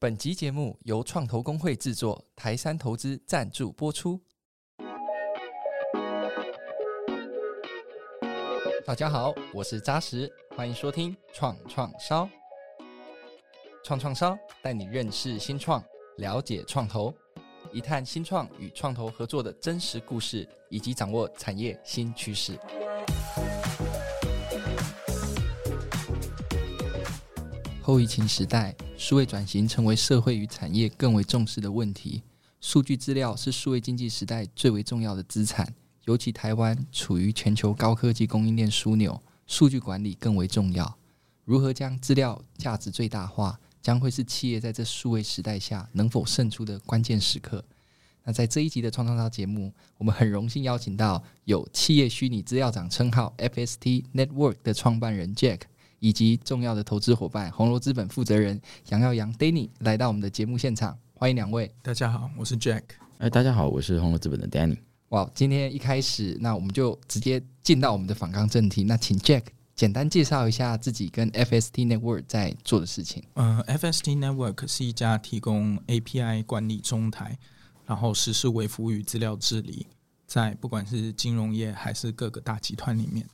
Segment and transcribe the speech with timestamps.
[0.00, 4.20] 本集节目由创投公会制作，台山投资赞助播出。
[8.86, 12.30] 大家好，我是扎实，欢迎收听创创烧。
[13.82, 15.82] 创创烧带你认识新创，
[16.18, 17.12] 了解创投，
[17.72, 22.56] 一探新创与创投合作的真实故事，以及掌握产业新趋势。
[27.82, 32.20] 后疫情时代，数位转型成为社会与产业更为重视的问题。
[32.60, 35.72] 数据资料是数位经济时代最为重要的资产，
[36.06, 40.98] 尤其台湾处于全球高科技供应链枢纽，数据管理更为重要。
[41.44, 47.64] 如何将资料价值最大化，将会是企业在这数位时代下能否胜出的关键时刻。
[48.24, 55.60] 那在这一集的创创造节目，我们很荣幸邀请到有企业虚拟资料长称号 FST Network 的创办人 Jack。
[56.00, 61.72] 以及重要的投资伙伴红楼资本负责人杨耀扬 Danny 来到我们的节目现场，欢迎两位。
[61.82, 62.82] 大家好，我是 Jack。
[63.18, 64.78] 哎，大家好，我是红楼资本的 Danny。
[65.08, 68.84] 哇，今天一开始，那我们就直接进到我们的访纲正题。
[68.84, 69.42] 那请 Jack
[69.74, 73.24] 简单介绍一下自己跟 FST Network 在做的事情。
[73.34, 77.38] 呃，FST Network 是一家提供 API 管理中台，
[77.86, 79.86] 然后实施微服务与资料治理，
[80.26, 83.26] 在不管是金融业还是各个大集团里面。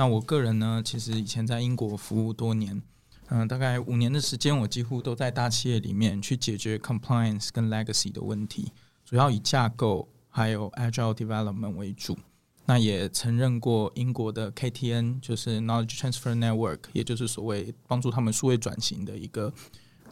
[0.00, 2.80] 那我个人呢，其实以前在英国服务多年，
[3.28, 8.72] 嗯、大概五年的时间，我几乎都在大企业里面去解决 compliance 跟 legacy 的问题，
[9.04, 12.16] 主要以架构还有 agile development 为主。
[12.64, 19.52] 那也曾任过英国的 KTN，就是 Knowledge Transfer Network，也就是所谓帮助他们数位转型的一个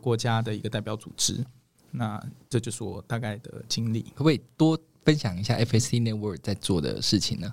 [0.02, 1.42] 国家的一个代表组织。
[1.92, 4.02] 那这就是我大概的经历。
[4.14, 7.50] 可不可以多分享一下 FSC Network 在做的事情呢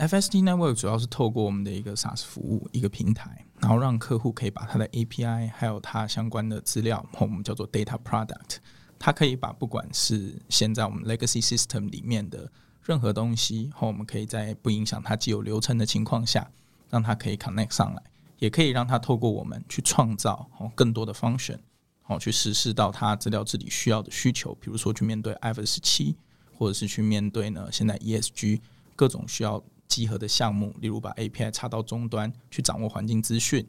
[0.00, 8.56] ？FST Network 主要是透过我们的一个 SaaS 服务一个平台，然后让客户可以把他的 API 还有它相关的资料，我们叫做 Data Product，
[8.98, 12.50] 它可以把不管是现在我们 Legacy System 里面的
[12.82, 16.50] 任何东西，和我们可以在不影响它既有流程的情况下，
[16.88, 18.02] 让它可以 connect 上来，
[18.38, 21.58] 也可以让它透过我们去创造哦更多的 function，
[22.06, 26.16] 哦去实施到它资料治理需要的需求，比如说去面对 IFRS 十七，
[26.56, 28.60] 或者是去面对呢现在 ESG
[28.96, 29.62] 各种需要。
[29.90, 33.66] 集合的项目，例如把 API 插到终端去掌握环境资讯，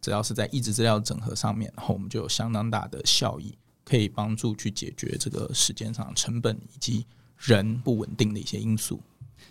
[0.00, 7.04] 只要是在异质资料整合上面，然后我们就有相当大的效益，可以帮助去解决这个时间上成本以及
[7.36, 9.00] 人不稳定的一些因素。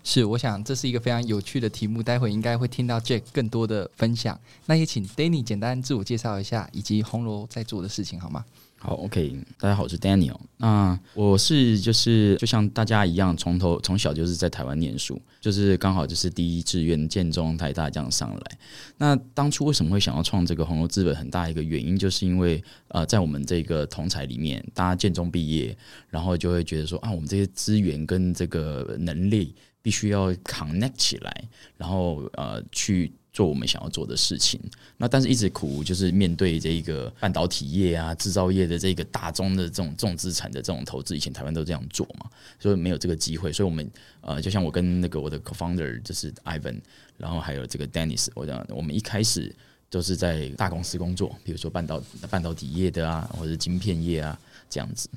[0.04, 4.40] 是，我想这是一个非常有趣的题目，待会应该会听到 Jack 更多的分享。
[4.66, 8.46] 那也请 Danny 简单自我介绍一下，以及红楼在做的事情，好吗？
[8.78, 10.38] 好，OK，大家好，我是 Daniel。
[10.58, 18.58] 那我是就是就像大家一样，从头从小就是在台湾念书，就是刚好就是第一志愿建中台大这样上来。
[18.98, 21.16] 那当初为什么会想要创这个红楼资本？
[21.16, 25.76] 很大一个原因就是因为呃，在我们这个同侪里面，大家建中毕业，
[26.10, 31.44] 然后就会觉得说啊，我们这些资源跟这个能力必须要 connect 起来，
[31.78, 33.12] 然后呃去。
[33.36, 34.58] 做我们想要做的事情，
[34.96, 43.52] 那但是一直苦，就是面对这一个半导体业啊、制造业的这个大宗的这种重资产的这种投资，以前台湾都这样做嘛，所以没有这个机会。
[43.52, 43.92] 所以我们
[44.22, 46.80] 呃，就像我跟那个我的 co-founder 就是 Ivan，
[47.18, 49.54] 然后还有这个 Dennis，我讲我们一开始
[49.90, 55.10] 都是在大公司工作，比如说半导半导体业的啊，或者晶片业啊这样子。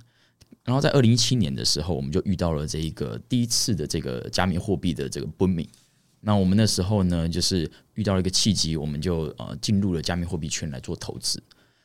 [0.65, 5.69] 然后在二零一七年的时候，我们就遇到了这一个第一次的这个加密货币的这个 booming。
[6.29, 11.43] 那我们那时候呢，就是遇到了一个契机，我们就呃进入了加密货币圈来做投资。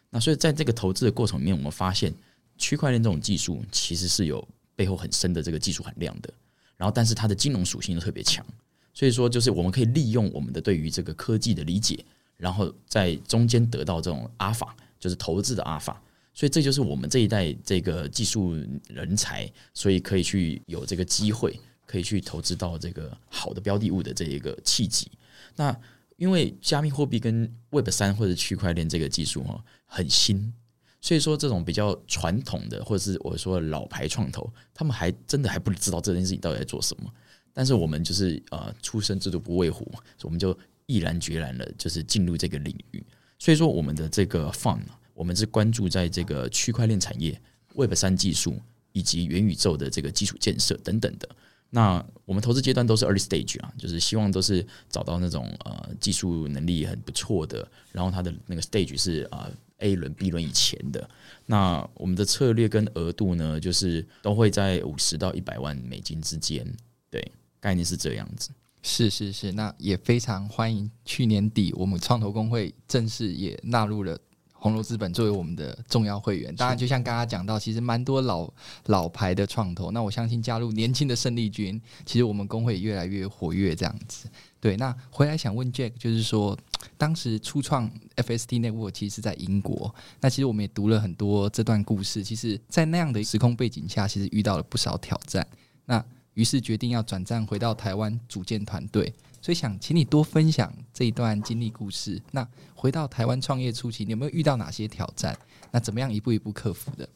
[0.09, 2.13] 那所以在这个投资的过程里面，我们发现
[2.57, 4.45] 区块链这种技术其实是有
[4.75, 6.29] 背后很深的这个技术含量的。
[6.75, 8.45] 然后，但是它的金融属性又特别强，
[8.93, 12.03] 所以说就是我们可以利用我们的对于这个科技的理解，
[12.35, 16.01] 然后在中间得到这种阿法，就是投资的阿法。
[16.33, 18.57] 所以这就是我们这一代这个技术
[18.89, 21.57] 人才，所以可以去有这个机会。
[21.85, 25.11] 可以去投资到这个好的标的物的这一个契机。
[25.55, 25.75] 那
[26.17, 30.53] 因为加密货币跟 Web 三或者区块链这个技术哈很新，
[31.01, 37.11] 所以说这种比较传统的或者是我说老牌创投，他们还真的还不知道这件事情到底在做什么。
[37.51, 39.91] 但是我们就是呃出生之犊不畏虎，
[40.21, 43.03] 我们就毅然决然的，就是进入这个领域。
[43.37, 44.83] 所以说我们的这个 fund，
[45.13, 47.39] 我们是关注在这个区块链产业、
[47.75, 48.59] Web 三技术
[48.91, 51.27] 以及元宇宙的这个基础建设等等的。
[51.75, 59.49] 那我们投资阶段都是 early stage 啊，就是希望都是找到那种呃技术能力很不错的，然后它的那个 stage 是啊、
[59.79, 61.09] 呃、A 轮、B 轮以前的。
[61.47, 66.63] 那我们的策略跟额度呢，就是都会在五十到一百万美金之间，
[67.09, 68.51] 对，概念是这样子。
[68.83, 74.15] 是是是，那也非常欢迎去年底我们创投公会正式也纳入了
[74.63, 76.55] 红楼资本作为我们的重要会员。
[76.55, 78.49] 当然，就像刚刚讲到，其实蛮多老
[78.85, 79.91] 老牌的创投。
[79.91, 84.29] 那我相信加入年轻的胜利军，其实我们工会也越来越活跃这样子。
[84.61, 86.57] 对，那回来想问 Jack，就是说，
[86.97, 89.93] 当时初创 FST Network 其实是在英国。
[90.21, 92.23] 那其实我们也读了很多这段故事。
[92.23, 95.45] 其实，在那样的时空背景下，其实遇到了不少挑战。
[95.83, 96.01] 那
[96.35, 99.13] 于是决定要转战回到台湾组建团队。
[99.43, 102.19] 所以想请你多分享这一段经历故事。
[102.31, 105.37] 那回到台湾创业初期，你有没有遇到哪些挑战？
[105.69, 107.07] 那怎么样一步一步克服的？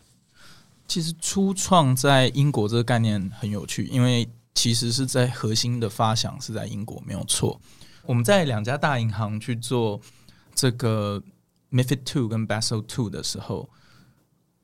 [0.88, 4.30] 其实初创在英国这个概念很有趣，因为。
[4.58, 7.62] 其实是在核心的发想是在英国，没有错。
[8.08, 10.02] 我们在两家大银行去做
[10.56, 11.22] 这个
[11.70, 13.70] MiFID Two 跟 Basel Two 的时候，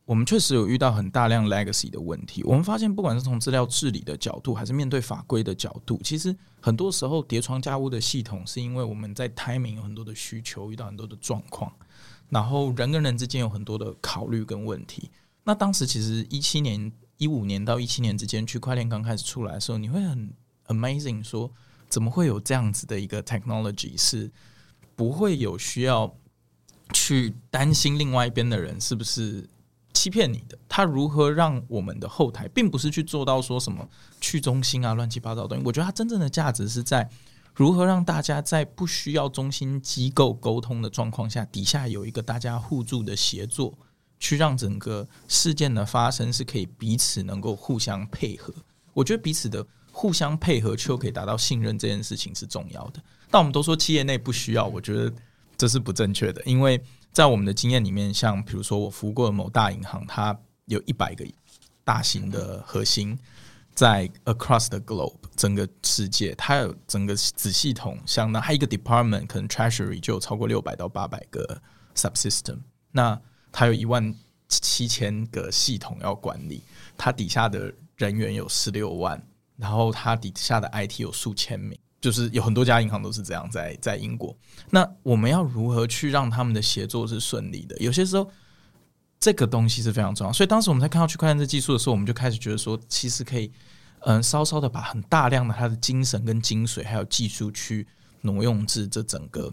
[0.05, 2.43] 我们确实有遇到很大量 legacy 的问题。
[2.43, 11.71] 我们发现，不管是从资料治理的角度，还是面对法规的角度，其实很多时候叠床架屋的系统，是因为我们在 timing 有很多的需求，遇到很多的状况，
[12.29, 15.09] 然后人跟人之间有很多的考虑跟问题。
[15.43, 16.91] 那当时其实一七年。
[17.17, 20.33] 一五年到一七年之间，区块链刚开始出来的时候，你会很
[20.67, 21.49] amazing，说
[21.87, 24.29] 怎么会有这样子的一个 technology，是
[24.95, 26.11] 不会有需要
[26.91, 29.47] 去担心另外一边的人是不是
[30.03, 30.57] 欺骗你的？
[30.67, 33.87] 他如何让我们的后台，并不是去做到说什么
[34.19, 35.63] 去中心啊、乱七八糟的东西。
[35.65, 37.09] 我觉得它真正的价值是在
[37.55, 43.73] 如何让大家在不需要中心机构沟通的状况下，底下有一个大家互助的协作。
[44.19, 48.53] 去让整个事件的发生是可以彼此能够互相配合，
[48.93, 53.03] 我觉得彼此的互相配合就可以达到信任这件事情是重要的。
[53.29, 55.11] 但我们都说企业内不需要，我觉得
[55.57, 56.81] 这是不正确的，因为
[57.13, 61.25] 在我们的经验里面，像比如说我服务过的某大银行，它有一百个
[61.85, 63.17] 大型的核心
[63.73, 71.61] 在 across the globe 整个世界，它有整个子系统，像那它一个 department 可能 treasury 就有超过六百到八百个
[71.95, 72.59] subsystem，
[72.91, 73.21] 那。
[73.55, 74.11] 它有一万
[74.49, 76.63] 七千个系统要管理，
[76.97, 79.23] 它底下的人员有十六万，
[79.57, 84.35] 然后它底下的 IT 有数千名，就是有很多家银行都是这样在在英国。
[84.69, 87.77] 那我们要如何去让他们的协作是顺利的？
[87.77, 88.29] 有些时候
[89.21, 90.33] 这个东西是非常重要。
[90.33, 93.49] 所以当时我们在看到区块链这技术的时候，我们就开始觉得说，其实可以
[94.01, 97.87] 嗯稍稍的把很大量的它的精神跟精髓还有技术去
[98.19, 99.49] 挪用至这整个。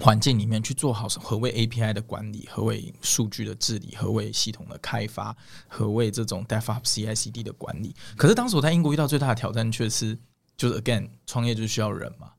[0.00, 5.36] 环境里面去做好何谓 API 的管理，何谓数据的治理，何谓系统的开发，
[5.68, 7.94] 何谓这种 DevOps CI/CD 的管理。
[8.16, 10.18] 可是当时我在英国遇到最大的挑战，却是
[10.56, 12.30] 就是 again 创业就需要人嘛。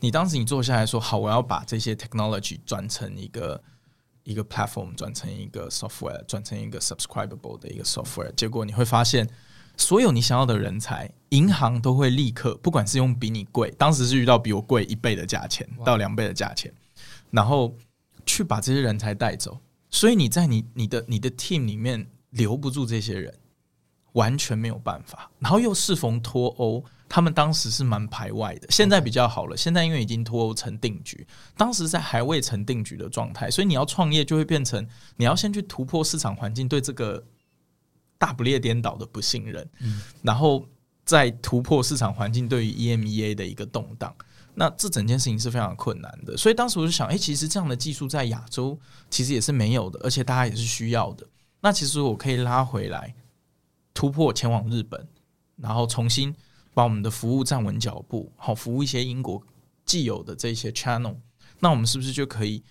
[0.00, 3.62] 你当时你坐下来说好，我要把这些 technology 转成一个
[4.24, 8.32] 一个 platform，转成一个 software，转成一个 subscribable 的一个 software。
[8.34, 9.28] 结果你会发现，
[9.76, 16.72] 所有你想要的人才，银行都会立刻，不管是用比你贵，当时是遇到比我贵一倍的价钱到两倍的价钱。
[17.30, 17.74] 然后
[18.26, 19.58] 去把这些人才带走，
[19.88, 23.32] 所以你在你你的你的 team 里面留不住这些人，
[24.12, 25.30] 完全没有办法。
[25.38, 26.84] 然后又适逢脱欧，
[27.14, 29.54] 他们当时是蛮排外的，现在比较好了。
[29.54, 31.26] 现在因为已经脱欧成定局，
[31.58, 37.22] 当时在还未成定局的状态，所以你要创业就会变成你要先去突破市场环境对这个
[38.16, 40.66] 大不列颠岛的不信任，嗯，然后
[41.04, 44.16] 再突破市场环境对于 EMEA 的一个动荡。
[44.54, 48.78] 那这整件事情是非常困难的，所以当时我就想，哎，其实这样的技术在亚洲
[49.10, 51.26] 其实也是没有的，而且大家也是需要的。
[51.60, 53.14] 那其实我可以拉回来，
[53.92, 55.06] 突破前往日本，
[55.56, 56.34] 然后重新
[56.74, 59.42] 把我们的服务站稳脚步，好服务一些英国
[59.84, 61.16] 既有的这些 channel。
[61.60, 62.62] 那我们是不是就可以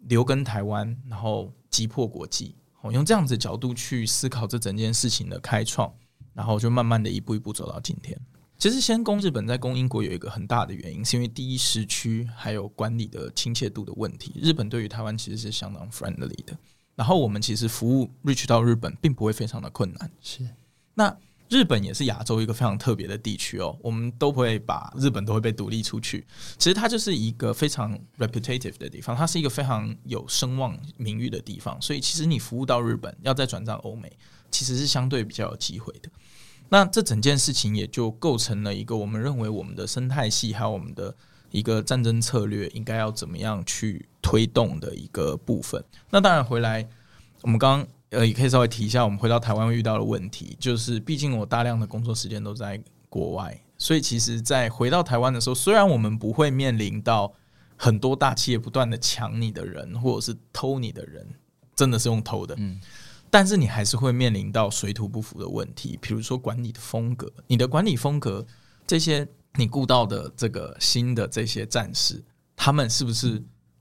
[0.00, 2.54] 留根台湾，然后击破国际？
[2.72, 5.92] 好，用这样子的角度去思考这整件事情的开创，
[6.32, 8.18] 然后就慢慢的一步一步走到今天。
[8.58, 14.34] 其实先攻日本再攻英国有一个很大的原因，是因为第一时区还有管理的亲切度的问题。
[14.36, 16.54] 日本对于台湾其实是相当 friendly 的，
[16.94, 20.10] 然后我们其实服务 reach 到日本并不会非常的困难。
[20.20, 20.46] 是，
[20.92, 21.16] 那
[21.50, 26.24] 日本也是亚洲一个非常特别的地区哦，我们都不会把日本都会被独立出去。
[26.56, 34.10] 其实它就是一个非常 reputative 的地方，它是一个非常有声望名誉的地方，所以其实你服务到日本，要再转战欧美，
[34.50, 36.08] 其实是相对比较有机会的。
[36.68, 41.12] 那这整件事情也就构成了一个我们认为我们的生态系还有我们的
[41.50, 45.84] 一个战争策略应该要怎么样去推动的一个部分。
[46.10, 46.88] 那当然回来，
[47.42, 57.32] 我们刚刚呃也可以稍微提一下，我们回到台湾遇到的问题，就是毕竟我大量的工作时间都在国外，所以其实，在回到台湾的时候，虽然我们不会面临到
[57.76, 61.26] 很多大企业不断的抢你的人或者是偷你的人，
[61.74, 62.80] 真的是用偷的，嗯。
[63.32, 68.44] 但是你还是会面临到水土不服的问题，比如说管理的风格，你的管理风格，
[68.88, 69.24] 这些
[69.54, 72.20] 你雇到的这个新的这些战士，
[72.56, 73.40] 他们是不是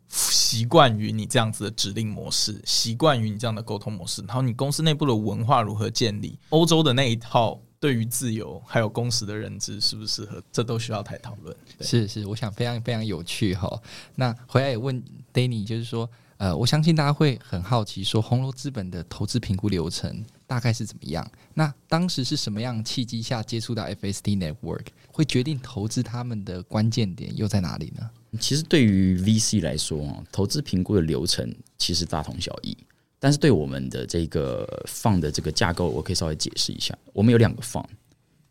[0.09, 6.37] 习惯于你这样子的指令模式，习惯于你这样的沟通模式，然后你公司内部的文化如何建立？
[6.49, 10.41] 欧洲的那一套对于自由还有工时的认知适不适合？
[10.51, 11.55] 这都需要太讨论。
[11.81, 13.69] 是是，我想非常非常有趣哈。
[14.15, 15.01] 那回来也问
[15.31, 21.29] Danny，就是说，呃，我相信大家会很好奇，说红楼资本的投资评估流程大概是怎么样？
[21.53, 28.09] 那当时是什么样契机下接触到 FST Network，会决定投资他们的关键点又在哪里呢？
[28.39, 32.77] 其实对于 VC 来说，投资评估的流程其实大同小异。
[33.21, 36.98] 但是对我们的这个放的这个架构，我可以稍微解释一下。
[37.12, 37.83] 我们有两个放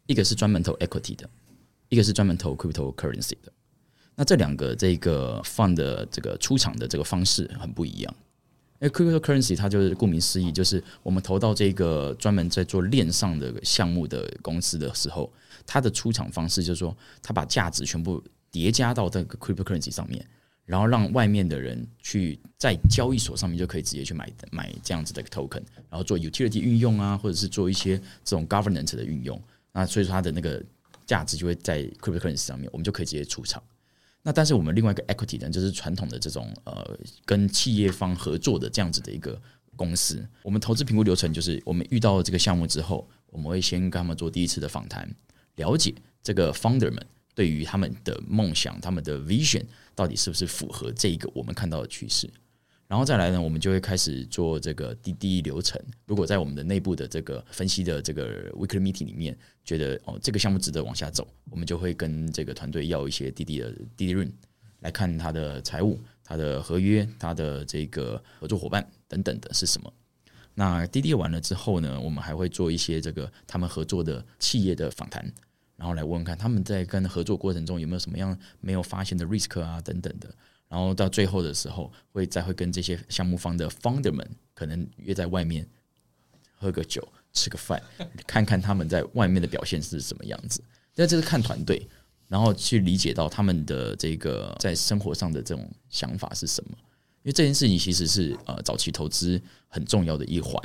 [0.06, 1.30] 一个是专门投 equity 的，
[1.88, 3.52] 一个是专门投 cryptocurrency 的。
[4.14, 8.14] 那这两个这个 fund 的这个出场的这个方式很不一样。
[8.80, 15.32] 因为 cryptocurrency 它就是顾名思义，就是我们投到这个专门在做链上的项目的公司的时候，
[15.66, 18.22] 它的出场方式就是说，它把价值全部。
[18.50, 20.24] 叠加到这个 cryptocurrency 上面，
[20.64, 29.40] 然后让外面的人去在交易所上面就可以直接去买买这样子的 token，然后做 utility 运用啊，或者是做一些这种 governance 的运用。
[29.72, 30.62] 那所以说它的那个
[31.06, 33.62] 价值就会在 cryptocurrency 上面，我们就可以直接出场。
[34.22, 39.40] 那但是我们另外一个 equity 呢，就是传统的这种呃跟企业方合作的这样子的一个
[39.76, 45.08] 公司，我们投资评估流程就是我们遇到这个项目之后，我们会先跟他们做第一次的访谈，
[45.54, 47.06] 了解这个 founder 们。
[47.38, 49.62] 对于他们的梦想，他们的 vision
[49.94, 52.28] 到底是不是符合这一个我们看到的趋势？
[52.88, 55.80] 然后再来呢，我们就会开始做这个滴滴流程。
[56.04, 64.32] 如果在我们的内部的这个分析的这个 weekly meeting 里面，觉得哦这个项目值得往下走，我们就会跟这个团队要一些滴滴的滴滴 run
[64.80, 69.92] 来看他的财务、他的合约、他的这个合作伙伴等等的是什么。
[70.54, 75.32] 那滴滴完了之后呢，我们还会做一些这个他们合作的企业的访谈。
[75.78, 80.28] 然后来问问看他们在跟合作过程中有没有什么样没有发现的 risk 啊等等的，
[80.68, 85.64] 然后到最后的时候会再会跟这些项目方的 founder 们可能约在外面
[86.56, 87.80] 喝个酒吃个饭，
[88.26, 90.60] 看看他们在外面的表现是什么样子。
[90.96, 91.88] 那这是看团队，
[92.26, 96.70] 然后去理解到他们的这个在生活上的这种想法是什么。
[97.22, 100.60] 因为这件事情其实是呃早期投资很重要的一环，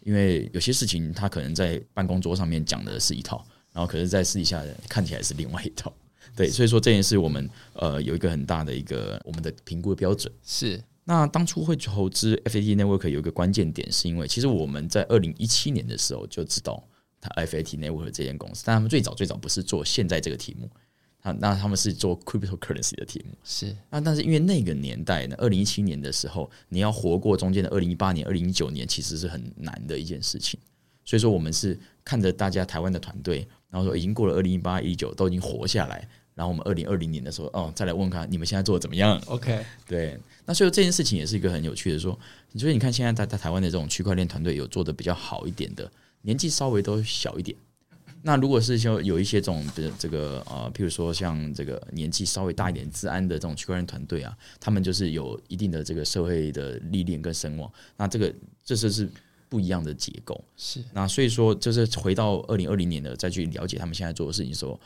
[0.00, 3.46] 因为有些事情他可能在办公桌上面讲的是一套。
[3.76, 5.92] 然后可是，在私底下看起来是另外一套，
[6.34, 10.82] 对，所以说这件事我们呃有一个很大的一个我们的评估的标准是。
[11.04, 16.82] 那当初会投资 FAT Network 有一个关键点，是因为其实我们在二零一七年的时候就知道
[17.20, 20.68] 它 FAT Network 这间公司，但他们最早最早不是做现在这个题目，
[21.22, 23.76] 那那他们是做 Cryptocurrency 的题目，是。
[23.90, 30.58] 那但是因为那个年代呢，二零一七年的时候，你要活过中间的二零一八年、二零一九年，其实是很难的一件事情。
[31.04, 33.46] 所以说，我们是看着大家台湾的团队。
[33.76, 42.18] 然后说已经过了二零一八一九都已经活下来，然后我们二零二零年的时候哦再来问看你们现在做的怎么样？OK，对，那所以这件事情也是一个很有趣的说，
[42.56, 45.92] 所以你看现在在在台湾的这种区块链团队有做的比较好一点的，
[46.22, 47.54] 年纪稍微都小一点。
[48.22, 58.32] 那如果是说有一些这种的这个呃，譬如说像这个年纪稍微大一点治安的这种区块链团队啊，他们就是有一定的这个社会的历练跟声望，那这个
[58.64, 59.06] 这就是。
[59.56, 64.78] 不一样的结构是那，所以说就是回到二零二零年的再去了解他们现在做的事情，说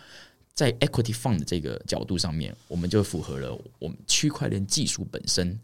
[0.54, 5.58] 在 equity fund 这个角度上面，我们就符合了我们区块链技术本身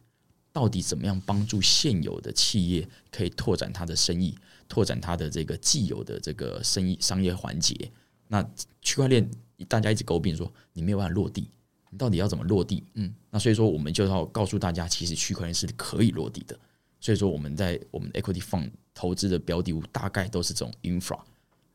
[0.52, 4.36] 到底怎么样帮助现有的企业可以拓展它的生意，
[4.68, 7.88] 拓展它的这个既有的这个生意商业环节。
[8.26, 8.44] 那
[8.82, 9.30] 区块链
[9.68, 11.48] 大家一直诟病说你没有办法落地，
[11.90, 12.82] 你到底要怎么落地？
[12.94, 16.58] 嗯，那所以说我们就要告诉大家，其实区块链是可以落地的。
[17.06, 21.16] 所以说我们在我们 equity fund 投资的标的物大概都是这种 infra，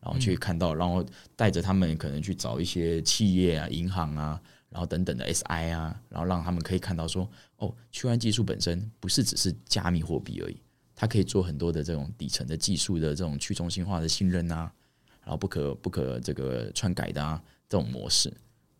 [0.01, 1.05] 然后去看到，然后
[1.37, 4.37] 带着他们可能去找一些企业啊、银行啊，
[4.69, 10.57] 然后等等的 SI 啊，然后让他们可以看到说，哦，区块链技术本身不是只是加密货币而已，
[10.93, 14.69] 它可以做很多的这种底层的技术的这种去中心化的信任啊，
[15.21, 18.29] 然后不可不可这个篡改的啊这种模式。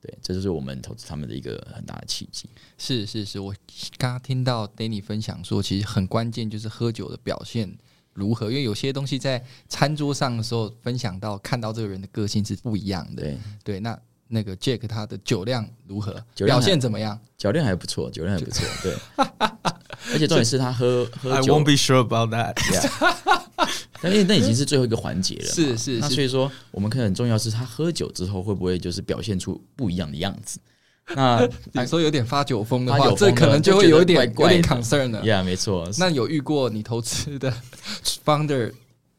[0.01, 2.49] 对，这就是我们投资他们的一个很大的契机。
[2.77, 3.53] 是是是，我
[3.97, 7.77] 刚刚听到 Danny 分享说，其实很关键就是喝酒的表现。
[8.13, 8.49] 如何？
[8.49, 13.23] 因为有些东西在餐桌上的时候分享到，看到这个人的个性是不一样的。
[13.23, 16.13] 对，对，那那个 Jack 他的酒量如何？
[16.35, 17.17] 酒量表现怎么样？
[17.37, 18.67] 酒量还不错，酒量还不错。
[18.83, 18.97] 对，
[20.13, 21.53] 而且重点是他喝喝酒。
[21.53, 22.55] I won't be sure about that.
[24.01, 25.45] 但因为那已经是最后一个环节了。
[25.45, 25.99] 是是。
[25.99, 30.59] 那所以说，我们可能很重要是他喝酒之后会不会就是表现出不一样的样子？
[31.13, 35.21] 那你说有点发酒疯的话，这可能就会有点有点 concern 了。
[35.21, 35.87] Yeah，没错。
[35.97, 37.53] 那有遇过你投资的
[38.25, 38.71] founder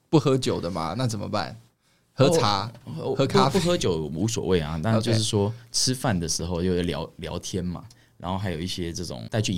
[0.08, 0.94] 不喝酒的吗？
[0.96, 1.56] 那怎么办？
[2.14, 2.70] 喝茶、
[3.16, 3.58] 喝咖啡？
[3.58, 4.80] 不喝酒无所谓啊。
[4.82, 7.84] 但就是说吃饭的时候又聊聊天嘛，
[8.18, 9.52] 然后还有一些这种带去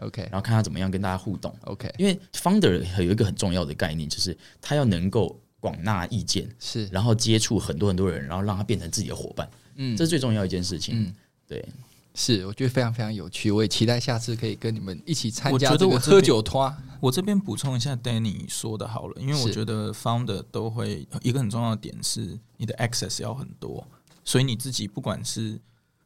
[0.00, 1.92] event，OK，然后看他怎么样跟大家互动，OK。
[1.98, 11.14] 因为 founder 有一个很重要的概念，就是他要能够广纳意见，是，然后接触很多很多人，然后让他变成自己的伙伴，嗯，这是最重要一件事情，嗯，
[11.46, 11.64] 对。
[12.12, 16.74] 是，我觉得非常非常有趣，我也期待下次可以跟你们一起参加这个喝酒托。
[16.98, 23.86] 我这边补充一下，Danny 说的好了，因为我觉得 founder 都会一个很重要的点是，你的 access 要很多，
[24.24, 25.58] 所以你自己不管是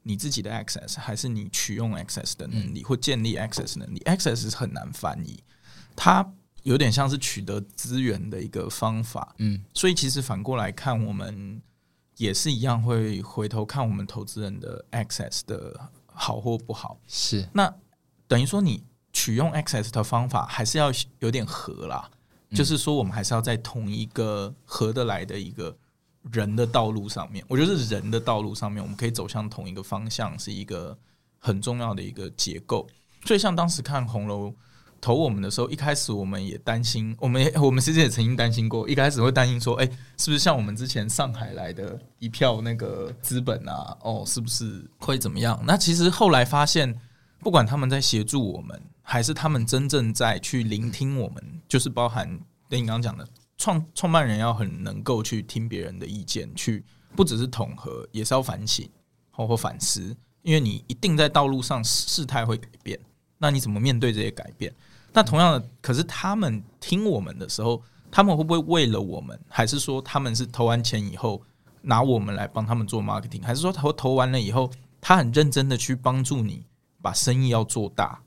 [0.04, 5.42] 你自己的 access，还是你取用 access 的能力，嗯、或建立 access 能力，access 是很难翻译，
[5.96, 6.24] 它
[6.62, 9.34] 有点像是取得资源的一个方法。
[9.38, 11.60] 嗯，所以其实反过来看，我们。
[12.16, 16.96] 也是一样，会回头看我们投资人的 access 的好或不好。
[17.08, 17.74] 是，那
[18.28, 22.08] 等于说你取用 access 的方法还是要有点合啦，
[22.50, 25.76] 嗯、就是说我们还是要在同一个合得来的一个
[26.32, 27.44] 人的道路上面。
[27.48, 30.96] 我觉得是人的道路上面，我们可以走向同一个方向，是一个
[31.38, 32.86] 很重要的一个结构。
[33.24, 34.54] 所以像当时看红楼。
[35.00, 39.84] 投我们的时候，一开始我们也担心，我们我们其实也曾经担心过，一开始会担心说，哎、
[40.16, 45.62] 是不是像我们之前上海来的一票那个资本啊，哦，是不是会怎么样？
[45.66, 46.98] 那其实后来发现，
[47.40, 52.26] 不管他们在协助我们，还是他们真正在去聆听我们，就是包含
[52.70, 53.28] 跟你刚刚讲的
[53.64, 56.84] 创创办人要很能够去听别人的意见，去
[57.16, 58.86] 不只是统合，也是要反省
[59.30, 63.00] 或或反思，因为你一定在道路上事态会改变，
[63.38, 64.70] 那你怎么面对这些改变？
[65.14, 71.42] 那同样的，可是他们听我们的时候，他们会不会为了我们，还是说他们是投完钱以后
[71.80, 76.66] 拿我们来帮他们做 marketing，还是说投投完了以后，他很认真的去帮助你
[77.00, 78.20] 把生意要做大？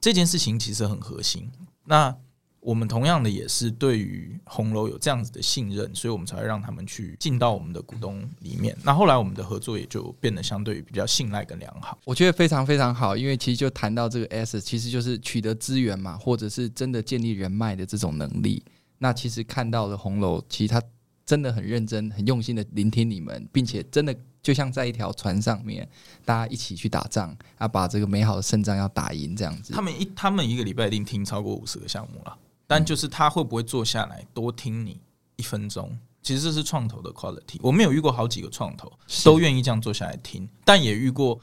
[0.00, 1.48] 这件事情其实很核心。
[1.84, 2.16] 那。
[2.60, 8.76] 我们同样的也是对于红楼有这样子的信任，所以我们才会让他们去进到我们的股东里面。
[8.82, 11.98] 那后来我们的合作也就变得相对于比较信赖跟良好。
[12.04, 18.62] 我觉得非常非常好，因为其实就谈到这个 S，其实就是取得资源嘛，或者是真的建立人脉的这种能力。
[18.98, 20.82] 那其实看到了红楼，其实他
[21.24, 25.88] 真的很认真、很用心的聆听你们，并且真的就像在一条船上面，
[26.24, 29.72] 大家一起去打仗，啊，把这个美好的胜仗要打赢这样子。
[29.72, 32.36] 他们一他们一个礼拜一定听超过五十个项目了。
[32.68, 35.00] 但就是他会不会坐下来多听你
[35.34, 35.98] 一分钟？
[36.22, 37.58] 其实这是创投的 quality。
[37.60, 38.92] 我们有遇过好几个创投
[39.24, 41.40] 都愿意这样坐下来听，但也遇过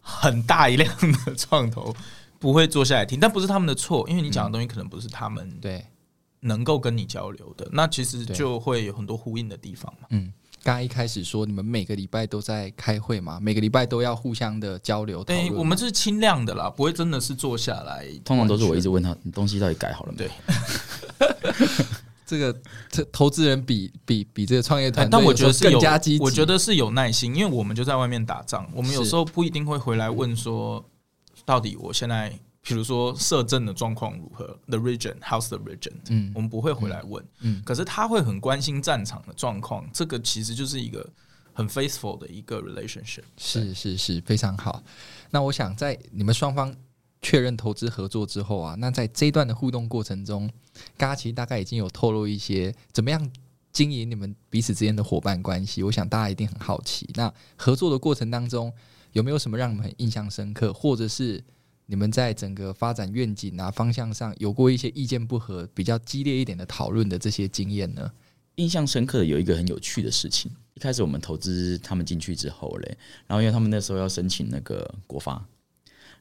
[0.00, 0.92] 很大一量
[1.24, 1.94] 的创投
[2.40, 3.20] 不会坐下来听。
[3.20, 5.86] 但不是他们的错，因为你讲的东西可能不是他们对
[6.40, 7.68] 能够跟你交流的。
[7.72, 10.08] 那其实就会有很多呼应的地方嘛。
[10.10, 10.32] 嗯。
[10.64, 15.22] 刚刚一开始说你们每个礼拜都在开会嘛，每个礼拜都要互相的交流。
[15.22, 18.06] 对，我们是轻量的啦，不会真的是坐下来。
[18.24, 20.16] 通常都是我一直问他，你东西到底改好了没？
[20.16, 20.30] 对，
[22.24, 26.24] 这个这投资人比比比这个创业团队，但我觉得是更加积极。
[26.24, 30.82] 我觉得是有耐心，因为我们就在外面打仗，我们有时候不一定会回来问说，
[31.44, 32.32] 到底我现在。
[32.66, 35.92] 比如说摄政的状况如何？The region, how's the region？
[36.08, 39.86] 嗯，我们不会回来问，嗯，可是他会很关心战场的状况。
[39.92, 41.06] 这个其实就是一个
[41.52, 43.24] 很 faithful 的一个 relationship。
[43.36, 44.82] 是是是，非常好。
[45.30, 46.74] 那我想在你们双方
[47.20, 50.50] 确认投资合作之后啊，那在这一段的互动过程中，
[50.96, 53.30] 大家其实大概已经有透露一些怎么样
[53.74, 55.82] 经营你们彼此之间的伙伴关系。
[55.82, 58.72] 我想大家一定很好奇，那合作的过程当中
[59.12, 61.44] 有没有什么让你们很印象深刻，或者是？
[61.86, 68.10] 你们在整个发展愿景啊方向上有过一些意见不合、比较激烈一点的讨论的这些经验呢？
[68.56, 70.50] 印象深刻的有一个很有趣的事情。
[70.74, 75.44] 一开始我们投资他们进去之后嘞，然后因为他们那时候要申请那个国发，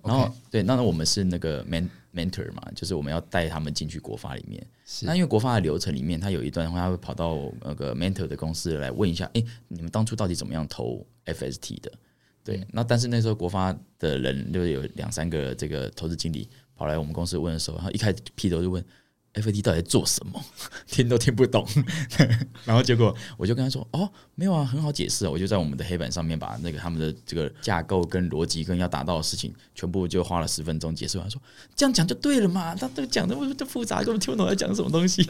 [0.03, 4.63] 然后.对，那我们是那个 mentor 嘛，就是我们要带他们进去国发里面。
[4.85, 11.91] 是那因为国发的流程里面，他有一段话他会跑到那个 mentor 的公司来问一下，诶，你们当初到底怎么样投 FST 的？
[12.43, 18.83] 对，那但是那时候国发的人就有两三个这个投资经理跑来我们公司问的时候，然后一开始劈头就问
[19.35, 20.43] FAT 到底在做什么，
[20.85, 21.65] 听都听不懂。
[22.65, 31.41] 然后结果我就跟他说：“哦，没有啊，很好解释啊。”我就在我们的黑板上面把那个他们的这个架构跟逻辑跟要达到的事情全部就花了十分钟解释完，说
[31.75, 32.75] 这样讲就对了嘛。
[32.75, 35.27] 他都讲的不就复杂，根本听不懂在讲什么东西。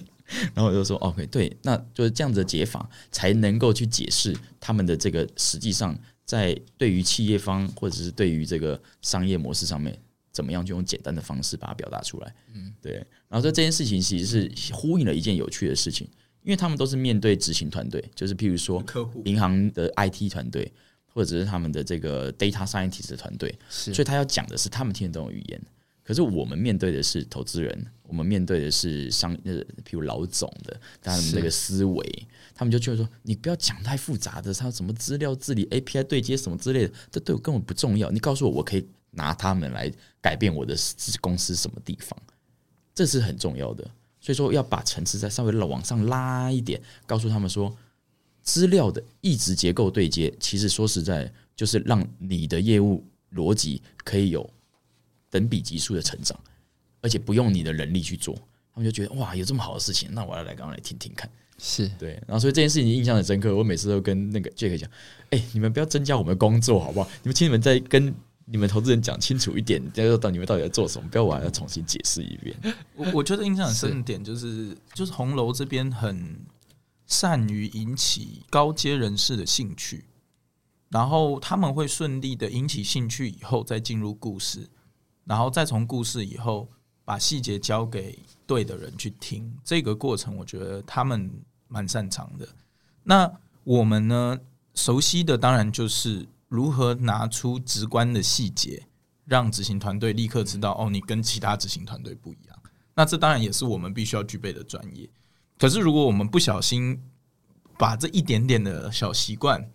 [0.53, 5.95] 然后我就说：“OK，对，那就是这样子的解法才能够去解释他们的这个实际上。”
[6.25, 9.97] 在对于企业方或者是对于这个商业模式上面，
[10.31, 12.35] 怎么样就用简单的方式把它表达出来？
[12.53, 12.93] 嗯，对。
[13.27, 16.07] 然后这这件事情其实是呼应了一件有趣的事情，
[16.41, 20.71] 因为他们都是面对执行团队，就是譬如说客户、银行的 IT 团队，
[21.05, 25.61] 或者是他们的这个 data scientist 的团队，所以他要讲的是他们听得懂的语言。
[26.03, 32.27] 可是我们面对的是投资人，我们面对的是商呃，譬如老总的他们这个思维。
[32.55, 38.11] 他们就觉得说，你不要讲太复杂的，他什么资料治理、API 对接什么之类的，这对我根本不重要。
[38.11, 40.75] 你告诉我，我可以拿他们来改变我的
[41.19, 42.17] 公司什么地方，
[42.93, 43.83] 这是很重要的。
[44.19, 47.75] 所以说要把层次再稍微往上拉一点，告诉他们说，
[48.41, 54.49] 资料的异质结构对接，其实说实在，就是让你的业务逻辑可以有
[55.29, 56.39] 等比级数的成长，
[57.01, 58.33] 而且不用你的人力去做，
[58.73, 61.29] 他们就觉得哇，有这么好的事情，那我要来刚刚来听听看。
[61.57, 64.89] 是对，然后所以这件事情印象很深刻，我每次都跟那个 Jack 讲，
[65.29, 67.09] 哎、欸，你们不要增加我们的工作好不好？
[67.21, 68.13] 你们请你们再跟。
[68.45, 72.53] 你们投资人讲清楚一点，要说到你们到底在做什么，不要我还要重新解释一遍。
[72.93, 76.41] 我我觉得印象很深的点就是，是就是红楼这边很
[77.07, 80.03] 善于引起高阶人士的兴趣，
[80.89, 84.67] 然后他们会顺利的引起兴趣以后，再进入故事，
[85.23, 86.67] 然后再从故事以后
[87.05, 89.53] 把细节交给对的人去听。
[89.63, 91.31] 这个过程，我觉得他们
[91.67, 92.47] 蛮擅长的。
[93.03, 93.31] 那
[93.63, 94.37] 我们呢，
[94.75, 96.27] 熟悉的当然就是。
[96.49, 98.85] 如何拿出直观的细节，
[99.25, 102.55] 让执行团队立刻知道哦，你跟其他执行团队不一样。
[102.93, 105.09] 那这当然也是我们必须要具备的专业。
[105.57, 107.01] 可是如果我们不小心
[107.75, 109.67] 把这一点点的小习惯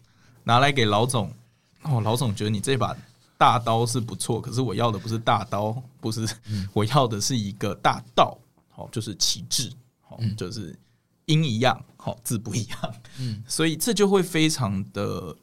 [0.45, 1.35] 拿来给老总，
[1.83, 2.97] 哦，老总觉得你这把
[3.39, 6.29] 大刀是不错，可是我要的不是大刀，不是，
[6.75, 8.37] 我要的是一个大道，
[8.69, 9.73] 好，就是旗帜，
[10.03, 10.79] 好，就是
[11.25, 15.35] 音一样，好，字不一样，嗯，所以这就会非常的。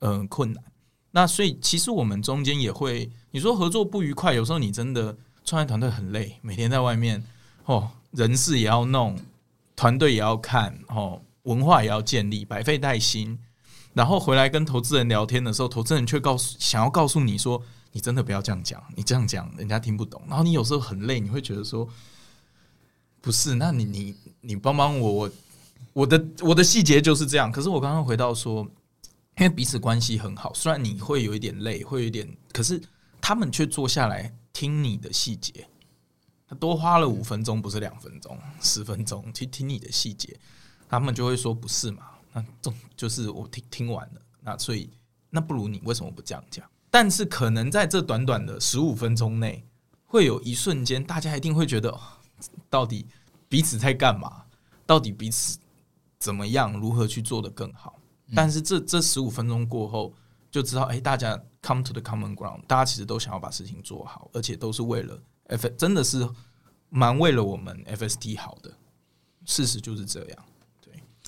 [0.00, 0.62] 嗯，困难。
[1.10, 7.20] 那所以其实我们中间也会，你说合作不愉快，有时候你真的创业团队很累，每天在外面
[7.64, 9.18] 哦，人事也要弄，
[9.74, 13.36] 团队也要看哦，文化也要建立，百废待兴。
[13.98, 20.22] 然后回来跟投资人聊天的时候，投资人却告诉想要告诉你说，你真的不要这样讲，你这样讲人家听不懂。
[20.28, 21.88] 然后你有时候很累，你会觉得说，
[23.20, 25.30] 不是，那你你你帮帮我，我
[25.94, 27.50] 我的我的细节就是这样。
[27.50, 28.64] 可是我刚刚回到说。
[29.40, 32.82] 因为彼此关系很好，虽然你会有一点累，会有一点，可是
[33.20, 35.64] 他们却坐下来听你的细节，
[36.48, 40.36] 他多花了五分钟，不是两分钟、十分钟去听你的细节，
[40.88, 42.02] 他们就会说不是嘛？
[42.38, 44.90] 那这就是我听听完了，那所以
[45.30, 46.64] 那不如你为什么不这样讲？
[46.90, 49.64] 但是可能在这短短的十五分钟内，
[50.06, 51.98] 会有一瞬间，大家一定会觉得，
[52.70, 53.06] 到底
[53.48, 54.44] 彼此在干嘛？
[54.86, 55.58] 到底彼此
[56.18, 56.72] 怎么样？
[56.80, 57.98] 如何去做得更好？
[58.34, 60.14] 但是这这十五分钟过后，
[60.50, 66.28] 就知道哎，大家 come to the common ground，大家其实都想要把事情做好，而且都是为了 F，真的是
[66.88, 68.72] 蛮为了我们 FST 好的。
[69.44, 70.44] 事实就是这样。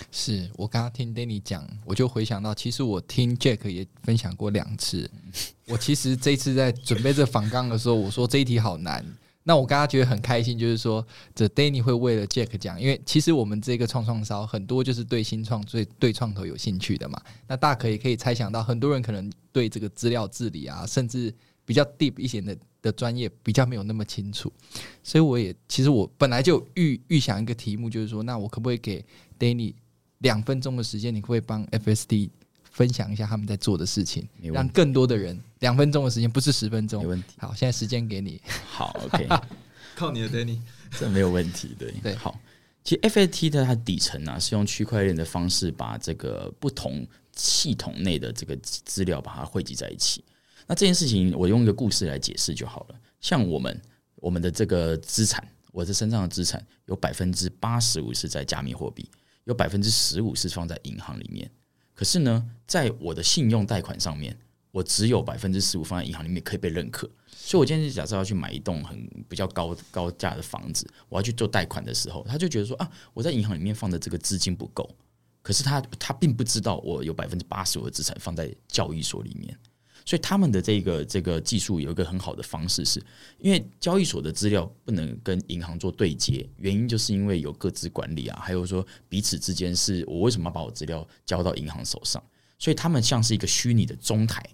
[0.01, 5.11] 对，是我刚刚听 Danny 讲，我就回想到，其实我听 Jack 也分享过两次。
[5.69, 9.05] 我其实这次在准备这访纲的时候，我说这一题好难。
[9.43, 17.21] 那我刚刚觉得很开心，就是说，这 Danny 会为了 Jack 讲，因为其实我们这个创创烧很多就是对新创、对对创投有兴趣的嘛。
[17.49, 21.35] 那大可也可以猜想到，很多人可能对这个资料治理啊，甚至
[21.65, 24.53] 比较 deep 一些的的专业比较没有那么清楚。
[25.03, 29.03] 所以我也其实我本来就预预想一个题目，就是说，那我可不可以给
[29.39, 29.73] Danny
[30.21, 32.31] 两分钟的时间，你可不可以帮 FST？
[32.73, 37.35] 分享一下他们在做的事情，让更多的人两分钟的时间，不是十分钟，没问题。
[37.37, 38.41] 好，现在时间给你。
[38.65, 39.27] 好， OK，
[39.97, 40.61] 靠你了，Danny，
[40.97, 41.75] 这没有问题。
[41.77, 42.39] 对对，好。
[42.85, 47.05] 其实 FST 的它底层呢，是用区块链的方式把这个不同
[47.35, 50.25] 系统内的这个资料把它汇集在一起。
[50.69, 52.95] 那这件事情，我用一个故事来解释就好了。
[53.21, 53.83] 像我们
[54.15, 59.11] 我们的这个资产，我的身上的资产有百分之八十五是在加密货币，
[59.45, 61.51] 有百分之十五是放在银行里面。
[61.95, 64.37] 可是呢，在我的信用贷款上面，
[64.71, 67.09] 我只有百分之十五放在银行里面可以被认可。
[67.29, 74.89] 所以，我今天假设要去买一栋很比较高高价的房子，我要去做贷款的时候，他就觉得说啊，我在银行里面放的这个资金不够。
[75.43, 79.59] 可是他他并不知道我有百分之八十五的资产放在交易所里面。
[80.05, 83.01] 所以他们的这个这个技术有一个很好的方式是，
[83.39, 92.23] 因为交易所的资料不能跟银行做对接，原因就是因为有各自管理啊，还有说彼此之间是我为什么要把我资料交到银行手上？
[92.59, 94.45] 所以他们像是一个虚拟的中台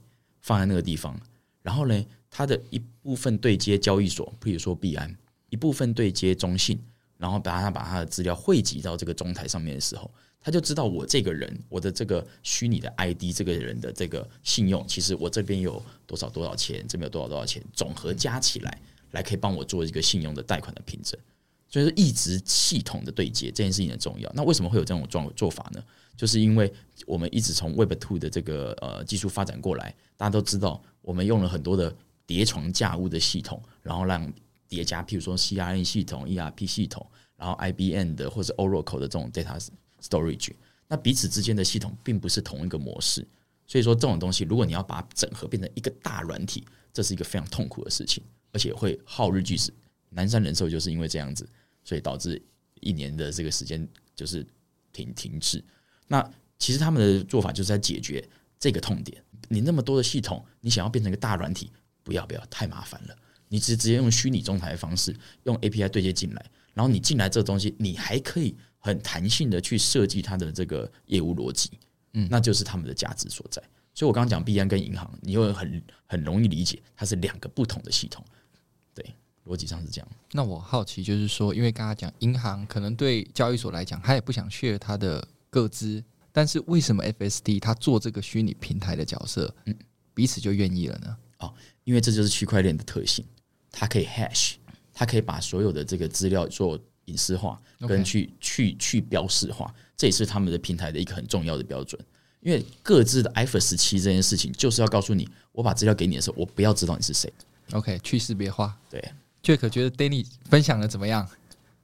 [0.40, 1.18] 放在那个地方，
[1.62, 5.16] 然后呢，它的一部分对接交易所，比如说币安，
[5.50, 6.78] 一部分对接中信，
[7.16, 10.10] 然后把它把它的资料汇集到这个中台上面的时候。
[10.46, 18.80] 他就知道我这个人，我的这个虚拟的 ID，这个人的这个信用，其实我这边有多少多少钱，这边有多少多少钱，总和加起来，
[19.10, 21.18] 来可以帮我做一个信用的贷款的凭证。
[21.68, 24.30] 所以说，一直系统的对接这件事情很重要。
[24.36, 25.82] 那为什么会有这种状做法呢？
[26.16, 26.72] 就是因为
[27.08, 31.92] 我们一直从 Web Two 的这个呃技术发展过来，大家都知道，我们用了很多的
[32.24, 34.32] 叠床架屋的系统，然后让
[34.68, 37.04] 叠加，譬如说 CRM 系统、ERP 系统，
[37.36, 39.60] 然后 IBM 的或者 Oracle 的这种 data。
[40.02, 40.52] storage，
[40.88, 43.26] 那彼此之间的系统并不是同一个模式，
[43.66, 49.72] 所以说这种东西，如果你要把整合变成一个大软体，这是一个非常痛苦的事情，而且会耗日巨时。
[50.10, 51.46] 南山人寿就是因为这样子，
[51.84, 52.40] 所以导致
[52.80, 54.46] 一年的这个时间就是
[54.92, 55.62] 停停滞。
[56.06, 56.26] 那
[56.58, 58.26] 其实他们的做法就是在解决
[58.58, 59.22] 这个痛点。
[59.48, 61.70] 你那么多的系统，你想要变成一个大软体，
[62.02, 63.16] 不要不要，太麻烦了。
[63.48, 71.70] 你直直接用虚拟中台的方式，用 API 对接进来，然后你进来这个东西，你还可以很弹性的去设计它的这个业务逻辑，
[72.12, 73.60] 嗯，那就是他们的价值所在。
[73.92, 78.24] 所以我刚刚讲币安跟银行，你会很很容易理解，它是两个不同的系统，
[78.94, 79.04] 对，
[79.44, 80.08] 逻辑上是这样。
[80.30, 89.76] 那我好奇就是说，因为刚刚讲银行可能对交易所来讲，他也不想 share 他的个资，但是为什么 FSD 他做这个虚拟平台的角色，嗯，
[90.14, 91.16] 彼此就愿意了呢？
[91.40, 93.24] 哦，因为这就是区块链的特性。
[93.78, 94.54] 它可以 hash，
[94.94, 102.00] 它可以把所有的这个资料做隐私化，跟去去去标识化，这也是他们的平台的一个很重要的标准。
[102.40, 107.32] 因为各自的 iPhone 十七这件事情，就是要告诉你，我把资料给你的时候，我不要知道你是谁。
[107.72, 108.76] OK，去识别化。
[108.88, 109.02] 对
[109.42, 111.26] ，Jack 觉得 Danny 分享的怎么样？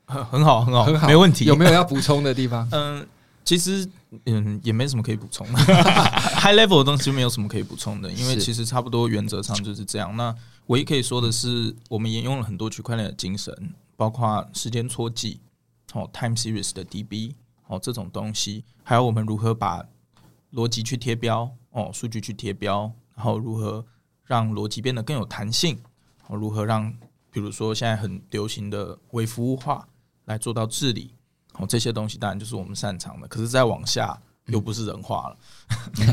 [0.04, 1.46] 很很好，很好，很好，没问题。
[1.46, 2.68] 有没有要补充的地方？
[2.70, 3.04] 嗯，
[3.44, 3.88] 其实
[4.26, 5.58] 嗯也没什么可以补充的，
[6.38, 10.16] High level 的东西没有什么可以补充的，因为其实差不多原则上就是这样。
[10.16, 10.32] 那
[10.66, 15.40] 唯一可以说的是，我们沿用了很多区块链的精神，包括时间戳记，
[15.92, 17.34] 哦，time series 的 DB，
[17.66, 19.84] 哦，这种东西，还有我们如何把
[20.52, 23.84] 逻辑去贴标，哦，数据去贴标，然后如何
[24.24, 25.78] 让逻辑变得更有弹性，
[26.28, 26.92] 哦，如何让，
[27.30, 29.86] 比如说现在很流行的微服务化
[30.26, 31.14] 来做到治理，
[31.54, 33.26] 哦，这些东西当然就是我们擅长的。
[33.26, 34.18] 可是再往下。
[34.46, 35.36] 又不是人话了，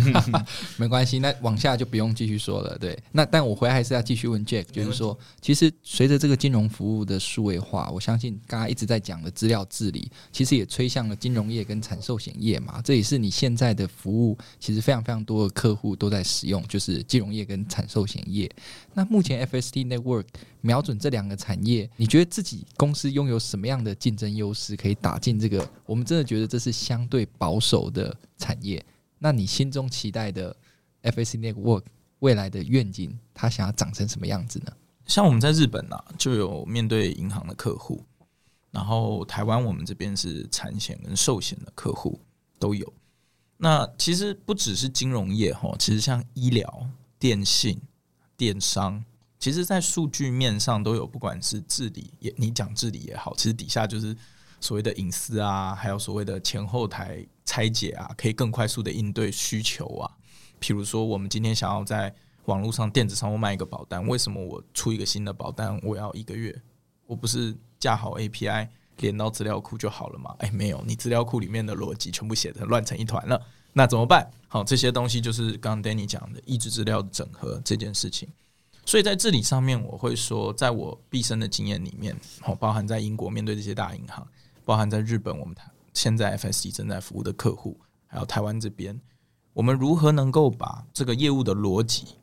[0.77, 2.77] 没关系，那往下就不用继续说了。
[2.77, 12.81] 对，那但我回来还是要继续问 Jack，就是说，其实随着这个金融服务的数位化，我相信刚刚一直在讲的资料治理，其实也吹向了金融业跟产寿险业嘛。
[12.83, 18.49] 这也是你现在的服务，其实非常非常多的客户都在使用，就是金融业跟产寿险业。
[18.93, 20.25] 那目前 FST Network
[20.61, 25.67] 瞄准这两个产业，你觉得自己公司拥有什么样的竞争优势，可以打进这个？
[25.85, 28.15] 我们真的觉得这是相对保守的。
[28.39, 28.81] 产业，
[29.19, 30.55] 那你心中期待的
[31.03, 31.83] FST Network
[32.19, 34.71] 未来的愿景，它想要长成什么样子呢？
[35.05, 38.03] 像我们在日本呐、就有面对银行的客户，
[38.71, 42.19] 然后台湾我们这边是产险跟寿险的客户
[42.57, 42.93] 都有。
[43.57, 47.81] 那其实不只是金融业哈，其实像医疗、电信、
[48.37, 49.03] 电商，
[49.37, 54.15] 其实在数据面上都有，不管是治理也，你讲治理也好，其实底下就是。
[54.59, 60.11] 所谓的隐私啊，还有所谓的前后台拆解啊，可以更快速的应对需求啊。
[60.61, 62.13] 譬如说，我们今天想要在
[62.45, 66.53] 网络上、电子商务卖一个保单，为什么我出一个新的保单我要一个月？
[67.05, 68.67] 我不是架好 API
[68.97, 70.35] 连到资料库就好了吗？
[70.39, 73.41] 哎，没有，你资料库里面的逻辑全部写得乱成一团了，
[73.73, 74.29] 那怎么办？
[74.47, 78.27] 好，这些东西就是刚刚 Danny 讲的异质资料整合这件事情。
[78.85, 84.27] 所以在治理上面，我会说，在我毕生的经验里面，好，包含在英国面对这些大银行。
[84.65, 85.55] 包含在日本，我们
[85.93, 88.99] 现在 FSD 正在服务的客户，还有台湾这边，
[89.53, 92.15] 我们如何能够把这个业务的逻辑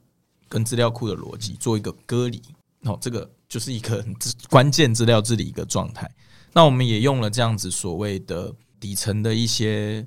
[0.48, 2.40] 跟资料库的逻辑做一个割离？
[2.82, 4.14] 哦，这个就是一个很
[4.48, 6.08] 关键资料治理一个状态。
[6.52, 10.06] 那我们也用了这样子所谓的底层的一些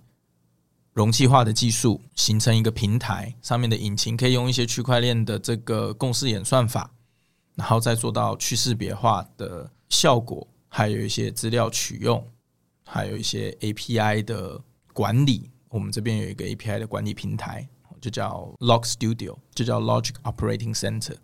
[0.94, 6.90] 容器化的技术，形成一个平台上面的引擎，可以用一些区块链的这个共识演算法，
[7.56, 10.48] 然后再做到去识别化的效果。
[10.70, 12.26] 还有一些资料取用，
[12.86, 14.62] 还有一些 API 的
[14.94, 15.50] 管理。
[15.68, 17.68] 我们这边有一个 API 的管理平台，
[18.00, 21.18] 就叫 Log Studio，就叫 Logic Operating Center。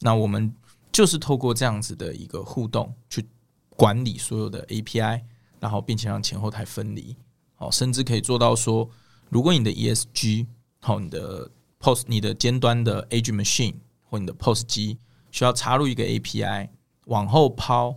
[0.00, 0.54] 那我们
[0.92, 3.24] 就是透过这样子的一个互动，去
[3.70, 5.22] 管理所有的 API，
[5.58, 7.16] 然后并且让前后台分离。
[7.56, 8.88] 哦，甚至可以做到说，
[9.28, 10.46] 如果你的 ESG，
[10.80, 14.98] 好，你的 POS，你的尖端的 Edge Machine 或你的 POS 机
[15.30, 16.68] 需要插入一个 API，
[17.06, 17.96] 往后抛。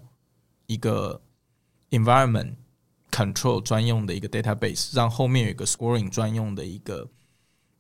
[0.68, 1.20] 一个
[1.90, 2.56] environment
[3.10, 7.10] control 专用的一个 database，让后面有一个 scoring 专用的一个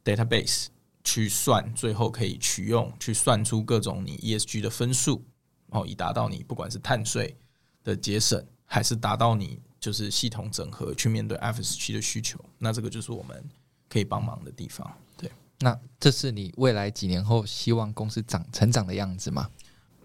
[0.03, 0.67] database
[1.03, 5.23] 去算，最后可以取用去算出各种你 ESG 的分数，
[5.69, 7.37] 哦，以达到你不管是碳税
[7.83, 13.43] 的节省，还是达到你就是系统整合去面对 FSG 的需求，那这个就是我们
[13.89, 14.91] 可以帮忙的地方。
[15.17, 19.49] 对，那这是你未来几年后希望公司长成长的样子吗？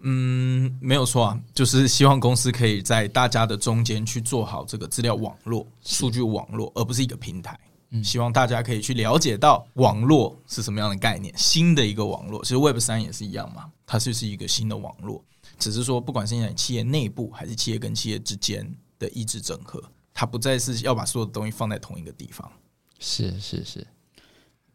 [0.05, 7.57] 嗯，没有错啊，就是希望公司可以在大家的中间去做好这个资料网络、数据网络，而不是一个平台。
[7.91, 12.43] 嗯，希望大家可以去了解到网络是什么样的概念，新的一个网络。
[12.43, 15.23] 其实 Web 三也是一样嘛，它就是一个新的网络，
[15.57, 19.81] 只是说不管是在企业内部还是企业跟企业之间的意志整合，
[20.13, 22.51] 它不再是要把所有的东西放在同一个地方。
[22.99, 23.87] 是是是。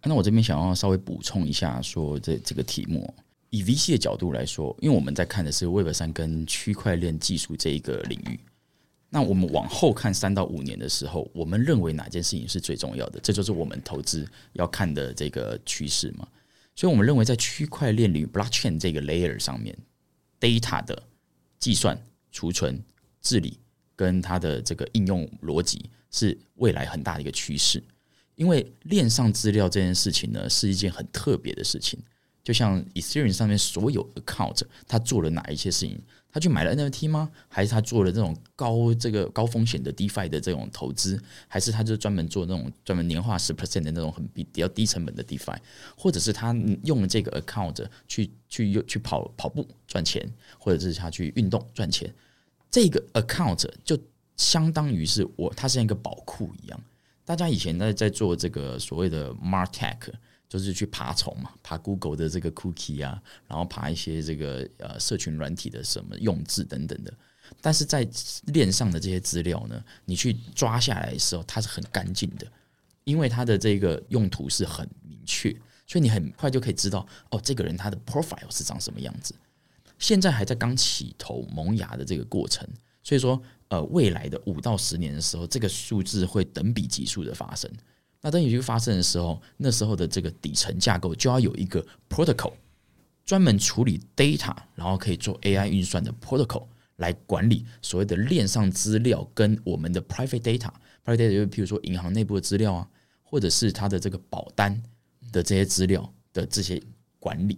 [0.04, 3.12] 那我这边想要稍微补充一下，说这这个题目，
[3.50, 8.38] 以 VC 的角度来说，因为我们在看的是 Web 三跟区块链技术这一个领域。
[9.10, 13.18] 那我们往后看三到五年的时候，我们认为哪件事情是最重要的？
[13.20, 16.28] 这就是我们投资要看的这个趋势嘛。
[16.76, 19.74] 所以我们认为，在区块链领域 （blockchain） 这个 layer 上面
[20.38, 21.02] ，data 的
[21.58, 21.98] 计算、
[22.30, 22.78] 储存、
[23.22, 23.58] 治理
[23.96, 27.82] 跟它的这个应用逻辑是未来很大的一个趋势。
[28.34, 31.98] 因为链上资料这件事情呢，是一件很特别的事情。
[32.48, 36.00] 就像 Ethereum 上面所有 account，他做了哪一些事情？
[36.32, 37.30] 他去买了 NFT 吗？
[37.46, 41.22] 还是他做了这种高这个高风险的 DeFi 的这种投资？
[41.46, 45.58] 还是他就专门做那种专门年化十 percent 的那种很比比较低成本的 DeFi？
[45.94, 50.26] 或者是他用了这个 account 去去去跑跑步赚钱，
[50.58, 52.10] 或者是他去运动赚钱？
[52.70, 53.98] 这个 account 就
[54.38, 56.80] 相当于是我，它像一个宝库一样。
[57.26, 60.14] 大家以前在在做这个所谓的 Martech。
[60.48, 67.12] 就是去爬虫嘛，爬 Google 的这个 cookie 啊，然后爬一些这个呃社群软体的什么用字等等的。
[67.60, 68.06] 但是在
[68.46, 72.46] 链上的这些资料呢，你去抓下来的时候，它是很干净的，
[73.04, 75.50] 因为它的这个用途是很明确，
[75.86, 79.34] 所以你很快就可以知道哦，这个人他的 profile 是长什么样子。
[79.98, 82.68] 现在还在刚起头萌芽的这个过程，
[83.02, 87.70] 所以说呃，未来的五到十年的时候，这个数字会等比级数的发生。
[88.20, 92.52] 那当有一个发生的时候，那时候的这个底层架构就要有一个 protocol，
[93.24, 100.68] 专门处理 data，然后可以做 AI 运算的 protocol 来管理所谓的链上资料跟我们的 private data。
[101.04, 102.88] private data 就譬如说银行内部的资料啊，
[103.22, 104.82] 或者是它的这个保单
[105.30, 106.82] 的这些资料的这些
[107.20, 107.56] 管理，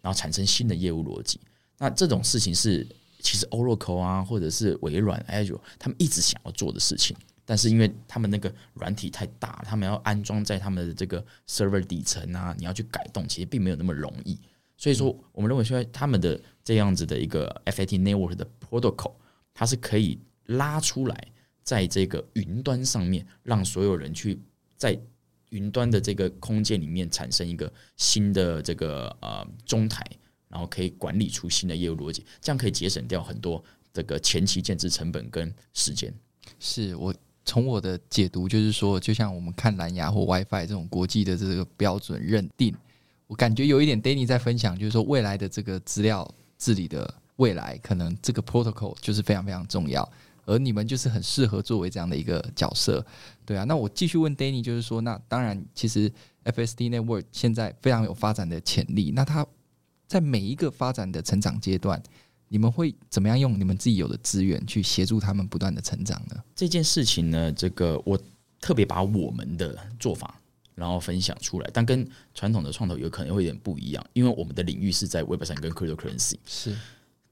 [0.00, 1.38] 然后产生新的业务逻辑。
[1.76, 2.86] 那这种事情是
[3.20, 7.14] 其实 Oracle 啊，或者是微软 Azure 他们一直想要做的事情。
[7.48, 14.38] 但是因为他们那个软体太大，他们要安装在他们的这个 server 底层啊，你要去改动，其实并没有那么容易。
[14.76, 19.14] 所以说，我们认为说他们的这样子的一个 FAT network 的 protocol，
[19.54, 21.28] 它是可以拉出来，
[21.62, 24.38] 在这个云端上面，让所有人去
[24.76, 25.00] 在
[25.48, 30.04] 云端的这个空间里面产生一个新的这个呃中台，
[30.50, 36.12] 然后可以管理出新的业务逻辑，这样可以节省掉很多这个前期建置成本跟时间。
[36.58, 37.14] 是我。
[37.48, 42.76] 从我的解读就是说，就像我们看蓝牙或 WiFi 这种国际的这个标准认定，
[43.26, 50.06] 我感觉有一点 Danny 在分享，就是说未来的这个资料治理的未来，可能这个 protocol 就是非常非常重要，
[50.44, 53.02] 而你们就是很适合作为这样的一个角色，
[53.46, 53.64] 对啊。
[53.64, 56.12] 那我继续问 Danny，就是说，那当然，其实
[56.44, 59.46] FSD Network 现在非常有发展的潜力，那它
[60.06, 62.02] 在每一个发展的成长阶段。
[62.48, 66.42] 你们会怎么样用你们自己有的资源去协助他们不断的成长呢？
[66.54, 68.18] 这件事情呢，这个我
[68.60, 70.40] 特别把我们的做法
[70.74, 76.36] 然后分享出来，但跟传统的创投有可能会有点不一样，因为我们的领域是在 Web 三跟 Cryptocurrency。
[76.46, 76.76] 是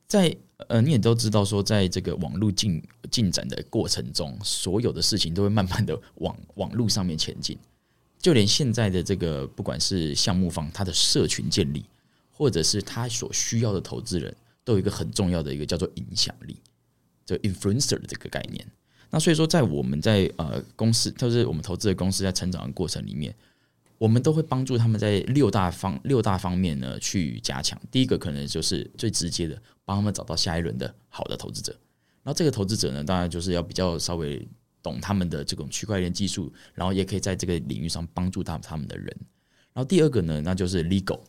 [0.07, 0.37] 在
[0.69, 7.59] 呃，你也都知道说，在这个网络进进展的过程中，所有的事情都会慢慢的往 网络上面前进，
[8.19, 11.85] 就连现在的这个不管是项目方他的社群建立，
[12.31, 14.35] 或者是他所需要的投资人。
[14.67, 16.57] 都有一个很重要的一个叫做影响力，
[17.25, 18.67] 这 influencer 的这个概念。
[19.11, 23.33] 那所以说，在我们在呃公司，就是我们投资的公司在成长的过程里面，
[23.97, 27.81] 我们都会帮助他们在六大方六大方面呢去加强。
[27.93, 31.73] 第一个可能就是最直接的，帮他们找到下一轮的好的投资者。
[32.25, 34.45] 然后这个投资者呢，当然就是要比较稍微
[34.83, 39.07] 懂他们的这种区块链技术，然后也可以在这个领域上帮助到他们的人。
[39.73, 41.21] 然后第二个呢，那就是 legal。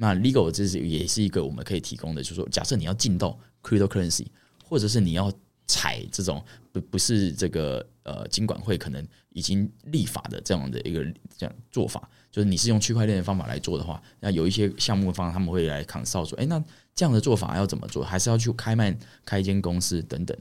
[0.00, 4.26] 那 legal 这是也是一个我们可以提供的，就是说，假设你要进到 cryptocurrency，
[4.64, 5.32] 或者是你要
[5.66, 11.04] 采这种不不是这个呃金管会可能已经立法的这样的一个
[11.36, 16.62] 这样做法，就是你是用区块链的方法来做的话，那有一些项目方他们会来 consult 说，哎，那
[16.94, 18.04] 这样的做法要怎么做？
[18.04, 20.36] 还是要去开曼开一间公司等等。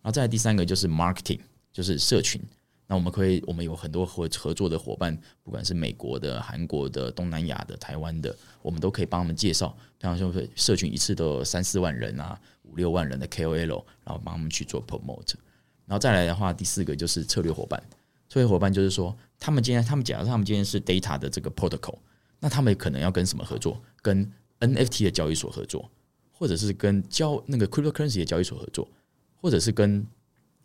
[0.00, 1.38] 然后再第三个就是 marketing，
[1.72, 2.40] 就是社群。
[2.92, 9.74] 那我们可以，我们有很多合合作的伙伴，不管是美国的、韩国的、东南亚的、台湾的，我们都可以帮他们介绍。
[9.96, 15.36] 比方说，社群一次都有三四万人啊，五六万人的 KOL，然后帮他们去做 promote。
[15.86, 17.82] 然后再来的话，第四个就是策略伙伴。
[18.28, 21.96] 策略伙伴就是说，他们今天，他们假如他们今天是 data 的这个 protocol，
[22.40, 23.80] 那他们可能要跟什么合作？
[24.02, 25.90] 跟 NFT 的交易所合作，
[26.30, 28.86] 或者是跟交那个 cryptocurrency 的交易所合作，
[29.40, 30.06] 或者是跟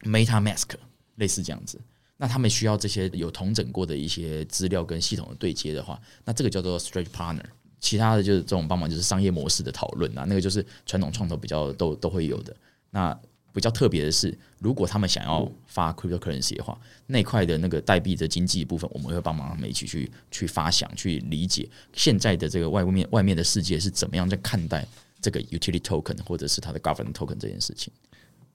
[0.01, 0.71] MetaMask
[1.15, 1.79] 类似这样子。
[2.17, 7.45] 那他们需要这些有同整过的一些资料跟系统的对接的话，那这个叫做 Strategic Partner。
[7.79, 12.55] 其他的就是这种帮忙，就是商业模式的讨论啊，那个就是传统创投比较都都会有的。
[12.89, 13.15] 那
[13.53, 24.83] 比较特别的是，如果他们想要发 cryptocurrency 的话，那块的那个代币的经济部分，我们会帮忙他们一起去去发想、去理解现在的这个外面外面的世界是怎么样在看待
[25.21, 27.93] 这个 utility token 或者是它的 governance token 这件事情。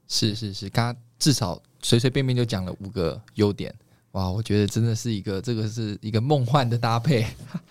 [0.08, 3.74] 是是是，刚刚至少随随便便就讲了五个优点。
[4.12, 7.26] 哇，我觉得真的是一个，这个是一个梦幻的搭配。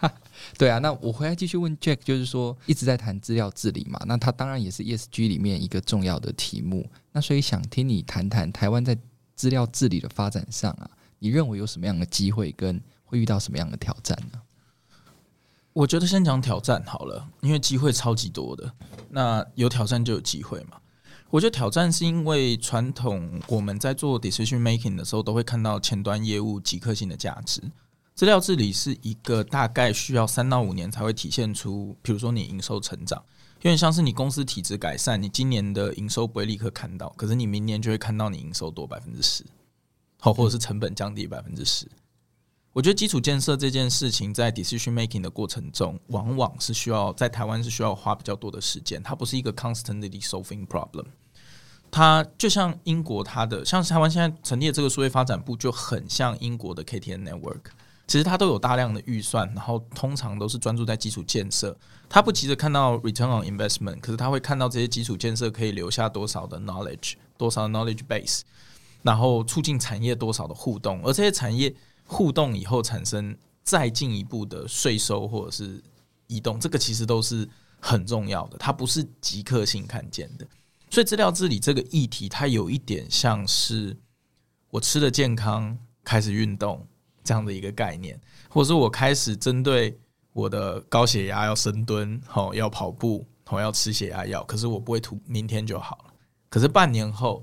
[0.58, 6.90] 对啊，那我回来继续问 Jack，就是说一直在谈资料治理嘛，那他当然也是 ESG 里面一个重要的题目。
[7.12, 8.98] 那所以想听你谈谈台湾在
[9.36, 10.90] 资料治理的发展上啊，
[11.20, 14.42] 你认为有什么样的机会，跟会遇到什么样的挑战呢？
[15.74, 18.74] 我觉得先讲挑战好了，因为机会超级多的。
[19.10, 20.78] 那有挑战就有机会嘛。
[21.32, 27.62] 我觉得挑战是因为传统我们在做 decision making 的时候，都会看到前端业务即刻性的价值。
[28.14, 33.18] 资料治理是一个大概需要三到五年才会体现出，比如说你营收成长，
[33.60, 39.46] 有点像是你公司体质改善，你今年的营收不会立刻看到，可是你明年就会看到你营收多百分之十，
[40.20, 41.88] 好，或者是成本降低百分之十。
[42.74, 51.06] 我觉得基础建设这件事情在 decision making 的过程中，往往是需要在台湾是需要花比较多的时间，它不是一个 constantly solving problem。
[51.92, 57.60] 它就像英国，它的像台湾现在成立的这个数位发展部就很像英国的 KTN Network。
[58.08, 61.78] 其实它都有大量的预算，然后通常都是专注在基础建设。
[62.10, 68.42] 它不急着看到 return on investment，可是它会看到这些基础建设可以留下多少的 knowledge，多少 knowledge base，
[69.02, 71.74] 然后促进产业多少的互动，而这些产业
[72.06, 73.34] 互动以后产生
[73.64, 75.82] 再进一步的税收或者是
[76.28, 77.48] 移动，这个其实都是
[77.80, 80.46] 很重要的，它不是即刻性看见的。
[80.92, 83.98] 所以资料治理这个议题，它有一点像是
[84.70, 86.86] 我吃的健康，开始运动
[87.24, 88.20] 这样的一个概念，
[88.50, 89.98] 或者是我开始针对
[90.34, 96.14] 我的高血压要深蹲，好要跑步，好要吃血压药，可是我不会涂明天就好了。
[96.50, 97.42] 可是半年后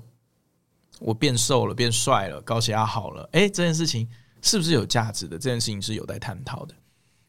[0.99, 4.07] 我变瘦了，变帅了，高血压好了，诶，这件事情
[4.43, 5.39] 是不是有价值的？
[5.39, 6.75] 这件事情是有待探讨的。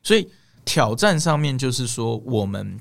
[0.03, 0.31] 所以
[0.67, 2.79] 挑战上面就是说我们。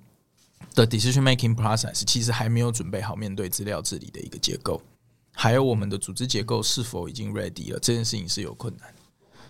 [0.76, 4.82] 的 decision making process 其实还没有准备好面对资料治理的一个结构，
[5.34, 8.88] 还有我们的组织结构是否已经 ready 了，这件事情是有困难。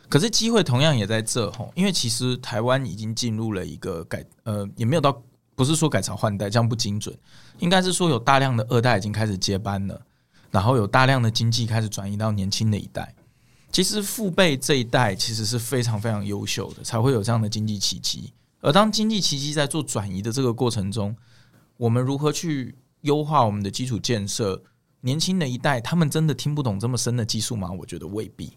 [0.07, 5.21] 可是机会同样也在这吼，因为其实台湾已经进入了一个改，呃，也没有到，
[5.55, 7.15] 不是说改朝换代这样不精准，
[7.59, 10.01] 应该是说有大量的二代已经开始接班了，
[10.49, 13.13] 然后有大量的经济开始转移到年轻的一代。
[13.71, 18.33] 其实父辈这一代其实是非常非常优秀的，才会有这样的经济奇迹。
[18.61, 21.15] 而当经济奇迹在做转移的这个过程中，
[21.77, 24.61] 我们如何去优化我们的基础建设？
[25.01, 27.71] 年轻的一代，他们真的听不懂这么深的技术吗？
[27.71, 28.51] 我觉得未必。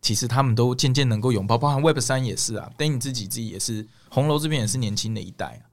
[0.00, 2.68] 其实他们都渐渐能够拥抱，包含 Web 三也是啊。
[2.76, 5.70] 等你自己自己也是，红楼这边也是年轻的一代啊。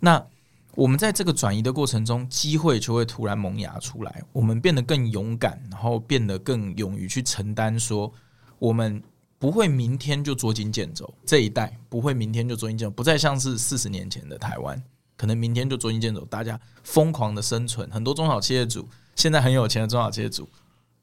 [0.00, 0.26] 那
[0.74, 8.12] 我们在这个转移的过程中，机会就会突然萌芽出来，我们变得更勇敢，然后变得更勇于去承担，说
[8.58, 9.02] 我们。
[9.44, 14.82] 不会明天就捉襟见肘，这一代不会明天就捉襟见肘，不再像是四十年前的台湾，
[15.18, 17.86] 可能明天就捉襟见肘，大家疯狂的生存。
[17.90, 20.48] 很多中小企业主现在很有钱的中小企业主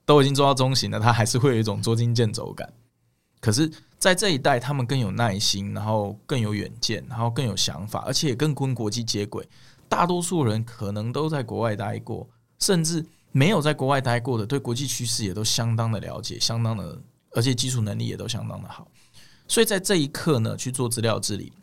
[0.07, 2.67] 都已经做到中型了，他还是会有一种捉襟见肘感。
[3.39, 9.47] 可是，在这一代，他们更有耐心，然后更有远见，然后更有想法，而且也更跟国际接轨。
[9.87, 12.27] 大多数人可能都在国外待过，
[12.57, 16.99] 甚至没有在国外待过的，对国际趋势也都相当的了解，相当的。
[17.33, 18.87] 而且基础能力也都相当的好，
[19.47, 21.53] 所以在这一刻呢，去做资料治理，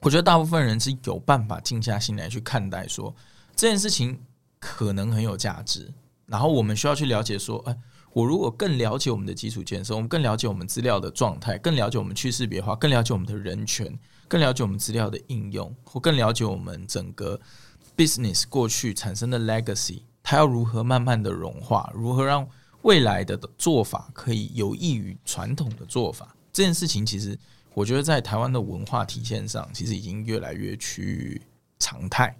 [0.00, 3.12] 我觉得大部分人是有办法静下心来去看待说
[3.56, 4.20] 这件事情
[4.60, 5.92] 可能很有价值。
[6.26, 7.76] 然后我们需要去了解说，哎，
[8.12, 13.98] 我如果更了解我们的基础建设，我们更了解我们资料的状态，更了解我们去识别化，更了解我们的人权，
[14.28, 17.40] 更了解我们资料的应用，或更了解我们整个
[17.96, 22.48] business 过去产生的 legacy，它要如何慢慢的融化，如何让。
[22.82, 27.38] 未来的做法可以有益于传统的做法，这件事情其实
[27.74, 31.42] 我觉得在台湾的文化体现上，其实已经越来越趋于
[31.78, 32.34] 常态。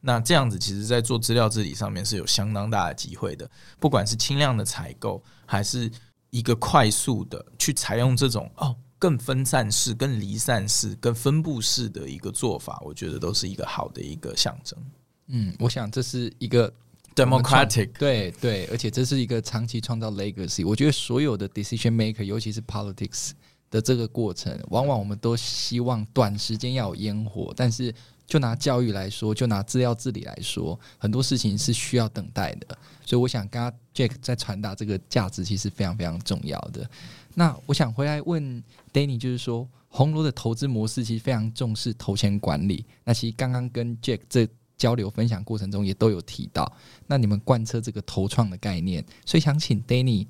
[0.00, 3.48] 那这样子，其实，在做资料治理上面是有相当大的机会的。
[3.78, 5.90] 不管是轻量的采购，还是
[6.30, 14.78] 一个快速的去采用这种哦更分散式、更离散式、更分布式的一个做法，我觉得都是一个好的一个象征。
[15.26, 16.72] 嗯，我想这是一个。
[17.14, 20.66] Democratic 对对，而且这是一个长期创造 legacy。
[20.66, 23.32] 我觉得所有的 decision maker，尤其是 politics
[23.70, 27.94] 的这个过程，往往我们都希望短时间要有烟火，但是
[28.26, 32.78] 就拿教育来说，就拿资料治理来说，很多事情是需要等待的。
[33.04, 36.88] 所以我想，刚刚 Jack 在传达这个价值，其实非常非常重要的。
[37.34, 42.84] 那我想回来问 Danny，就是说，红楼的投资模式其实非常重视投钱管理。
[43.04, 44.46] 那其实刚刚跟 Jack 这
[44.82, 46.70] 交流分享过程中也都有提到。
[47.06, 50.26] 那你们贯彻这个投创的概念，所以想请 Danny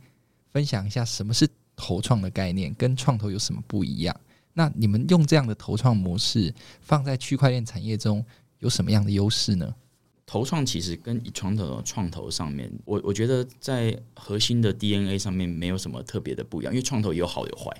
[0.53, 4.15] 分享一下什么是投创的概念，跟创投有什么不一样？
[4.53, 8.23] 那你们用这样的投创模式放在区块链产业中
[8.59, 9.75] 有什么样的优势呢？
[10.27, 17.71] 投创其实跟传统的创投上面，我我觉得在核心的 DNA 上面没有什么特别的不一样，因为创投有好有坏。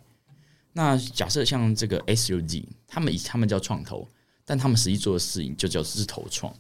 [0.73, 4.09] 那假设像这个 SUG，他们以他们叫创投，
[4.45, 6.55] 但他们实际做的事情就叫是投创。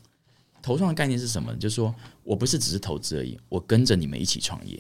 [0.62, 1.53] 投创的概念是什么？
[1.57, 4.74] 就是说我不是只是投资而已，我跟着你们一起创业，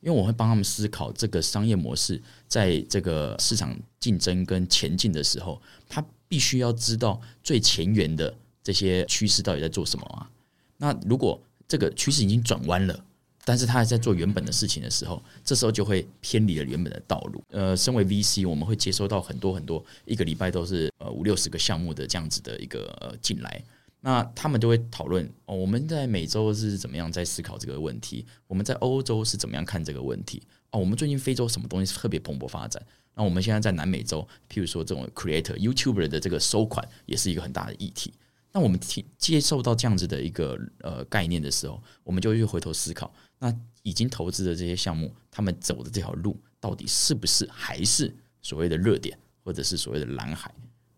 [0.00, 8.32] 因为我会帮他们思考这个商业模式在这个市场竞争跟前进的时候，他必须要知道最前沿的
[8.62, 10.30] 这些趋势到底在做什么啊。
[10.76, 13.04] 那如果这个趋势已经转弯了，
[13.46, 17.40] 但是他还在做原本的事情的时候，这时候就会偏离了原本的道路。
[17.50, 23.62] 呃，身为 VC，我们会接收到很多很多，一个礼拜都是呃五六十个项目的这样子的一个呃进来。
[24.00, 28.26] 那他们就会讨论哦，我们在美洲是怎么样在思考这个问题？
[28.48, 30.42] 我们在欧洲是怎么样看这个问题？
[30.72, 32.82] 哦，我们最近非洲什么东西特别蓬勃发展？
[33.14, 38.12] 那我们现在在南美洲，譬如说这种 Creator、YouTuber 的这个收款，也是一个很大的议题。
[38.56, 50.50] 那我们接接受到这样子的一个呃概念的时候，我们就会回头思考，那已经投资的这些项目，他们走的这条路到底是不是还是所谓的热点，或者是所谓的蓝海？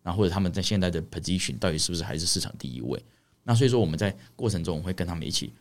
[0.03, 2.97] 那或者他们在现在的 position 到底是不是还是市场第一位？
[3.43, 5.51] 那所以说我们在过程中，我会跟他们一起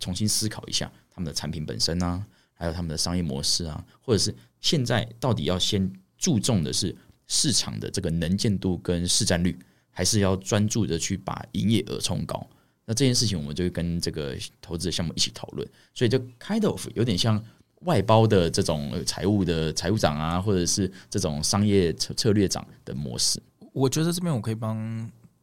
[0.00, 2.24] 重新思考一下他们的产品本身啊，
[2.54, 9.58] 还有他们的商业模式啊，或者是现在到底要先注重的是市场的这个能见度跟市占率。
[9.94, 12.46] 还是要专注的去把营业额冲高，
[12.84, 17.42] 那这件事情我们就会跟这个投资的项目一起讨论，所以就 kind of 有点像
[17.82, 23.40] 外包的这种财务的财务长啊，或者是这种商业策策略长的模式。
[23.72, 24.76] 我觉得这边我可以帮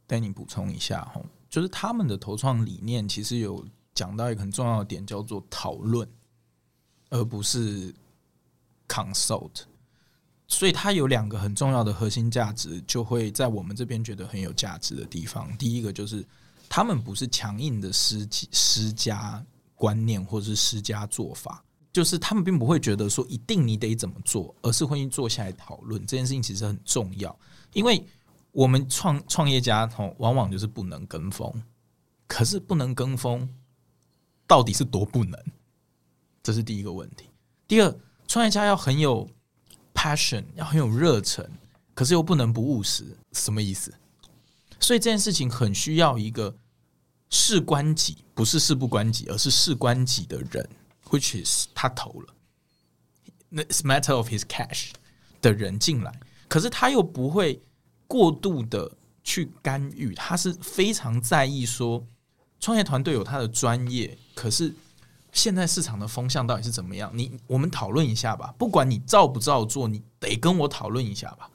[0.08, 6.08] Danny 补充一下哈，就是他们的投创理念其实有讲到一个很重要的点，叫做讨论，
[7.10, 7.94] 而不是
[8.88, 9.64] consult。
[10.52, 15.50] 所以它有两个很重要的核心价值，就会在我们这边觉得很有价值的地方。
[15.58, 16.26] 第一个就是
[16.68, 19.42] 他们不是强硬的施施加
[19.76, 27.34] 观念或者是施加做法，就是他们并不会觉得说一定你得怎么做，而是会坐下来讨论这件事情，其实很重要。
[27.72, 28.06] 因为
[28.52, 31.50] 我们创创业家吼，往往就是不能跟风，
[32.28, 33.50] 可是不能跟风
[34.46, 35.42] 到底是多不能？
[36.44, 37.30] 这是第一个问题。
[37.70, 37.96] 第二，
[38.28, 39.30] 创业家要很有。
[40.02, 41.48] Passion 要很有热忱，
[41.94, 43.94] 可是又不能不务实，什么意思？
[44.80, 46.58] 所以这件事情很需要一个
[47.30, 50.68] 事关己，不是事不关己，而是事关己的人
[51.12, 52.34] ，which is 他投了，
[53.50, 54.90] 那 is matter of his cash
[55.40, 56.12] 的人进来，
[56.48, 57.62] 可是他又不会
[58.08, 58.92] 过度的
[59.24, 62.04] 去干预，他是非常在意说，
[62.60, 64.74] 创业团队有他的专业，可是。
[65.32, 67.12] 现在市场的风向到底是怎么样？
[67.14, 68.54] 你我们讨论一下吧。
[68.58, 71.50] 不管你照不照做，你得跟我讨论一下吧。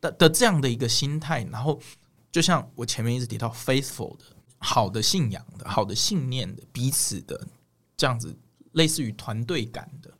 [0.00, 1.80] 的的这样的一个心态，然后
[2.30, 4.24] 就像我前面一直提到，faithful 的
[4.58, 7.46] 好的信仰的好的信念的彼此的
[7.96, 8.36] 这样子，
[8.72, 10.10] 类似于团队感的。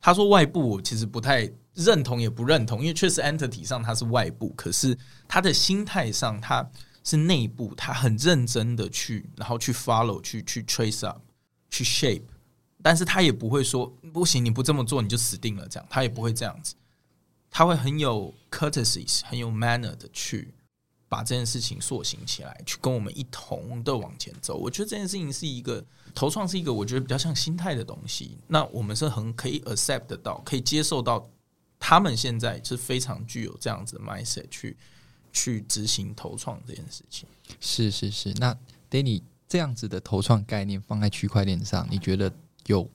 [0.00, 4.96] 他说外部，我其实不太认同，也不认同，因为确实 entity 上他是外部，可是
[5.28, 6.66] 他的心态上他
[7.04, 11.20] 是内部，他很认真的去，然后去 follow，去去 trace up。
[11.70, 12.22] 去 shape，
[12.82, 15.66] 但是他也不会说不行，你不这么做你就死定了。
[15.68, 16.74] 这样他也不会这样子，
[17.50, 20.52] 他会很有 courtesy，很有 manner 的去
[21.08, 24.56] 把这件事情塑形起来，去跟我们一同的往前走。
[24.56, 28.36] 我觉得这件事情是一个投创，是一个我觉得比较像心态的东西。
[28.48, 31.28] 那我们是很可以 accept 得到，可以接受到
[31.78, 34.76] 他们现在是非常具有这样子的 mindset 去
[35.32, 37.28] 去执行投创这件事情。
[37.60, 38.56] 是是是，那
[38.90, 39.22] Danny。
[39.50, 42.32] 这样子的投创概念放在区块链上，你觉得
[42.66, 42.88] 有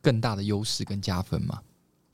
[0.00, 1.60] 更大的优势跟加分吗？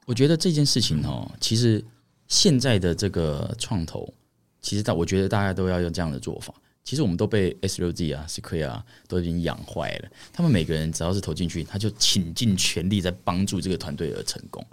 [0.04, 1.82] 我觉得这件事情哦，其实
[2.26, 4.12] 现在的这个创投，
[4.60, 6.52] 其实大我觉得大家都要用这样的做法。
[6.82, 10.08] 其实我们都被 S6G 啊、Sequoia 啊都已经养坏了。
[10.32, 14.66] 他们每个人只要是投进去，他就倾尽全力在帮助这个团队而成功。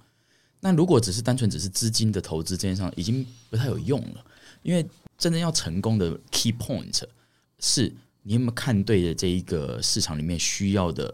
[0.62, 4.26] 那如果只是单纯只是资金的投资，这件事上已经不太有用了。
[4.64, 4.84] 因为
[5.16, 7.04] 真正要成功的 key point
[7.60, 7.94] 是。
[8.24, 11.14] 你有没有看对的这一个市场里面需要的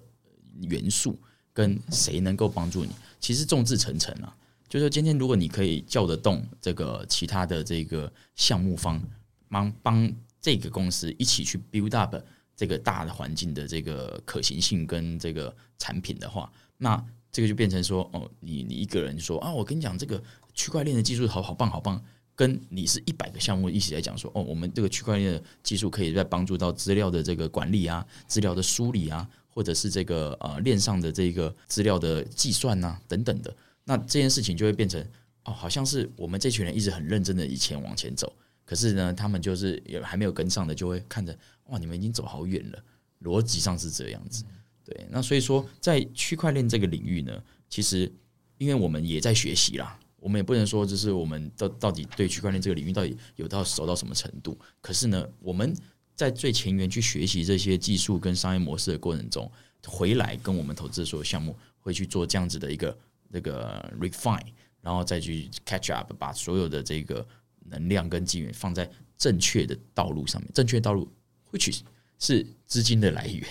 [0.61, 1.17] 元素，
[1.53, 2.91] 跟谁能够帮助你？
[3.19, 4.35] 其实众志成城啊，
[4.67, 9.01] 就是说今天如果你可以叫得动这个其他的这个项目方，
[9.49, 12.15] 帮帮这个公司一起去 build up
[12.55, 17.01] 这个大的环境的这个可行性跟这个产品的话，那
[17.31, 20.21] 这个就变成说，哦，你你一个人说啊，我跟你讲这个
[20.53, 22.03] 区块链的技术好好棒好棒。
[22.37, 33.51] 跟你是一百个项目一起来讲说，哦，我们这个区块链的技术可以在帮助到资料的这个管理啊，资料的梳理啊，或者是这个呃链上的这个资料的计算啊等等的，
[33.83, 35.03] 那这件事情就会变成
[35.45, 38.31] 哦，好像是我们这群人一直很认真的以前往前走，
[38.63, 41.35] 可是呢，他们就是也还没有跟上的，就会看着
[41.69, 42.83] 哇，你们已经走好远了，
[43.23, 44.43] 逻辑上是这样子，
[44.85, 48.11] 对，那所以说在区块链这个领域呢，其实
[48.59, 49.99] 因为我们也在学习啦。
[50.27, 54.59] 我们也不能说，就是我们到到底对区块链这个领域到底有到熟到什么程度。
[54.81, 55.73] 可是呢，我们
[56.17, 59.49] 在最前沿去学习这些技术跟商业模式的过程中，
[59.85, 62.97] 回来跟我们投资所有项目会去做这样子的一个
[63.29, 64.47] 那个 refine，
[64.81, 67.25] 然后再去 catch up，把所有的这个
[67.69, 70.51] 能量跟资源放在正确的道路上面。
[70.53, 71.09] 正确道路
[71.53, 71.79] ，which
[72.19, 73.47] 是资金的来源，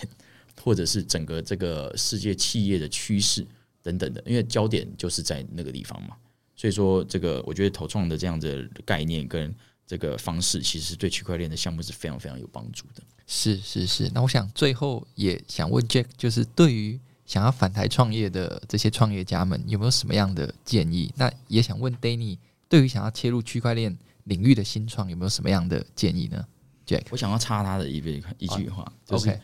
[0.62, 3.47] 或者是整个这个世界企业的趋势
[3.83, 6.14] 等等的，因为焦点就是在那个地方嘛。
[6.57, 9.54] 所以说，这个我觉得投创的这样的概念跟
[9.86, 13.02] 这个方式，其实对区块链的项目是非常非常有帮助的。
[13.26, 14.11] 是是是。
[14.14, 21.12] 那我想最后也想问 Jack，就是对于想要返台创业的这些创业家们，有没有什么样的建议？
[21.16, 22.38] 那也想问 Danny，
[22.70, 26.42] 对于想要切入区块链领域的新创，有没有什么样的建议呢
[26.86, 29.38] ？Jack，我想要插他的一句一句话，哦、就是 okay.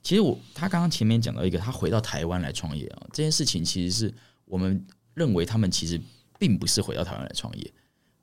[0.00, 6.00] 其实我他刚刚前面讲到一个，他回到台湾来创业啊，这件事情其实是我们认为他们其实。
[6.42, 7.72] 并不是回到台湾来创业，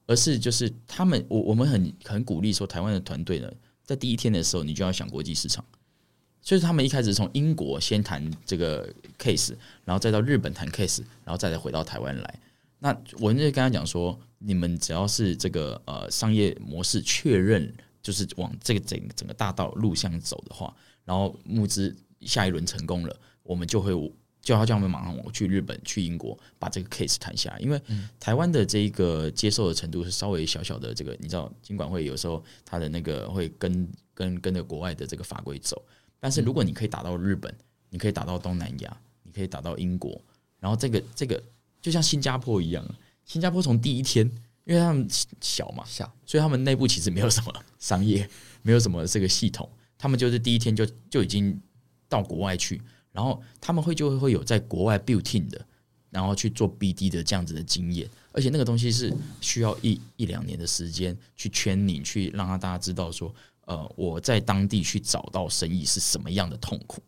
[0.06, 3.50] 而是就是他们，我我们很很鼓励说，台湾的团队呢，
[3.86, 5.64] 在第一天的时候，你就要想国际市场。
[6.42, 9.56] 所以他们一开始从英国先谈这个 case，
[9.86, 12.40] 然后再到日本谈 case，然后再来回到台湾来。
[12.80, 12.90] 那
[13.20, 23.94] 我就跟他讲说，你们只要是这个呃商业模式确认，就是往这个整整个大道路向走的话，然后募资下一轮成功了，我们就会。
[24.42, 27.80] 就要叫我们马上我去日本、去英国把这个 case 谈下来，因为
[28.20, 30.94] 台湾的这一个接受的程度是稍微小小的。
[30.94, 35.84] 这个你知道，尽管会有时候他的那个会跟跟跟着国外的这个法规走，
[36.20, 37.54] 但是如果你可以打到日本，
[37.90, 40.20] 你可以打到东南亚，你可以打到英国，
[40.60, 41.42] 然后这个这个
[41.82, 42.84] 就像新加坡一样，
[43.26, 44.26] 新加坡从第一天，
[44.64, 45.06] 因为他们
[45.42, 48.28] 小嘛，小，所以他们内部其实没有什么商业，
[48.62, 51.62] 没有什么这个系统，他们就是第一天就就已经
[52.08, 52.82] 到国外去。
[53.12, 55.66] 然后他们会就会会有在国外 build team 的，
[56.12, 63.34] 然后去做 BD 的这样子的经验，而且那个东西是需要一一两年的时间去圈你，去让他大家知道说，
[63.66, 67.02] 呃，我在当地去找到生意是什么样的痛苦。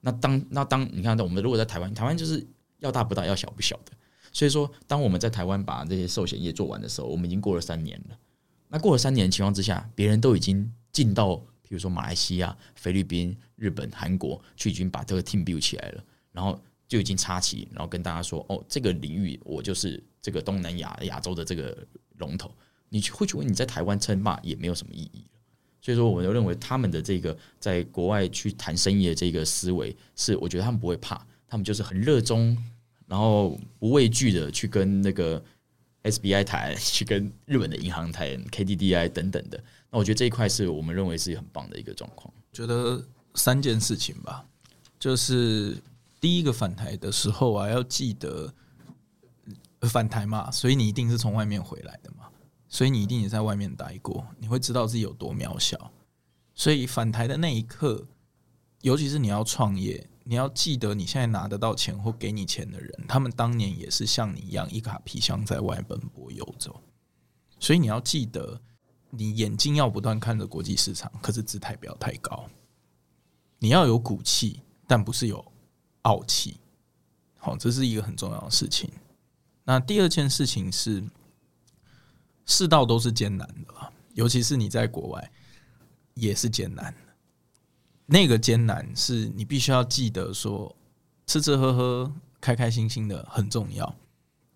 [0.00, 2.46] 那当那当你看到我们如果在台湾，台湾就是
[2.78, 3.92] 要大不大，要小不小的，
[4.32, 8.16] 所以说当我们在台湾把这些寿险业做完的时候，我们已经过了三年了。
[8.68, 11.42] 那过了三年的情况之下，别人都已经进到。
[11.72, 21.74] 比如说马来西亚、菲律宾、日本、韩国，去已经把这个 team build 起来了，然后就已经插旗，然后跟大家说：“哦，这个领域我就是这个东南亚亚洲的这个
[22.18, 22.54] 龙头。”
[22.90, 25.24] 你会去问你在台湾称霸也没有什么意义。
[25.80, 32.54] 所以说，我就认为他们的这个在国外去谈生意的这个思维，是我觉得他们不会怕，他们就是很热衷，
[33.06, 35.42] 然后不畏惧的去跟那个
[36.04, 39.62] SBI 台，去跟日本的银行谈，KDDI 等等的。
[39.90, 42.32] 那我觉得这一块是我们认为是很棒的一个状况。
[42.52, 43.02] 觉得
[43.34, 44.44] 三件事情吧，
[44.98, 45.76] 就是
[46.20, 48.52] 第一个返台的时候啊，要记得
[49.82, 52.28] 返台嘛，所以你一定是从外面回来的嘛，
[52.68, 55.90] 所以你一定也在外面待过，你会知道自己有多渺小。
[56.54, 58.06] 所以返台的那一刻，
[58.82, 66.80] 尤其是你要创业，你要记得你现在拿得到钱或给你钱的人，他们当年也是像你一样一卡皮箱在外奔波游走，
[67.58, 68.60] 所以你要记得。
[69.14, 72.48] 你眼睛要不断看着国际市场，可是姿态不要太高。
[73.58, 75.52] 你要有骨气，但不是有
[76.00, 76.56] 傲气。
[77.36, 78.90] 好，这是一个很重要的事情。
[79.64, 81.04] 那第二件事情是，
[82.46, 85.30] 世道都是艰难的，尤其是你在国外
[86.14, 86.94] 也是艰难。
[88.06, 90.74] 那个艰难是你必须要记得说，
[91.26, 93.94] 吃吃喝喝、开开心心的很重要，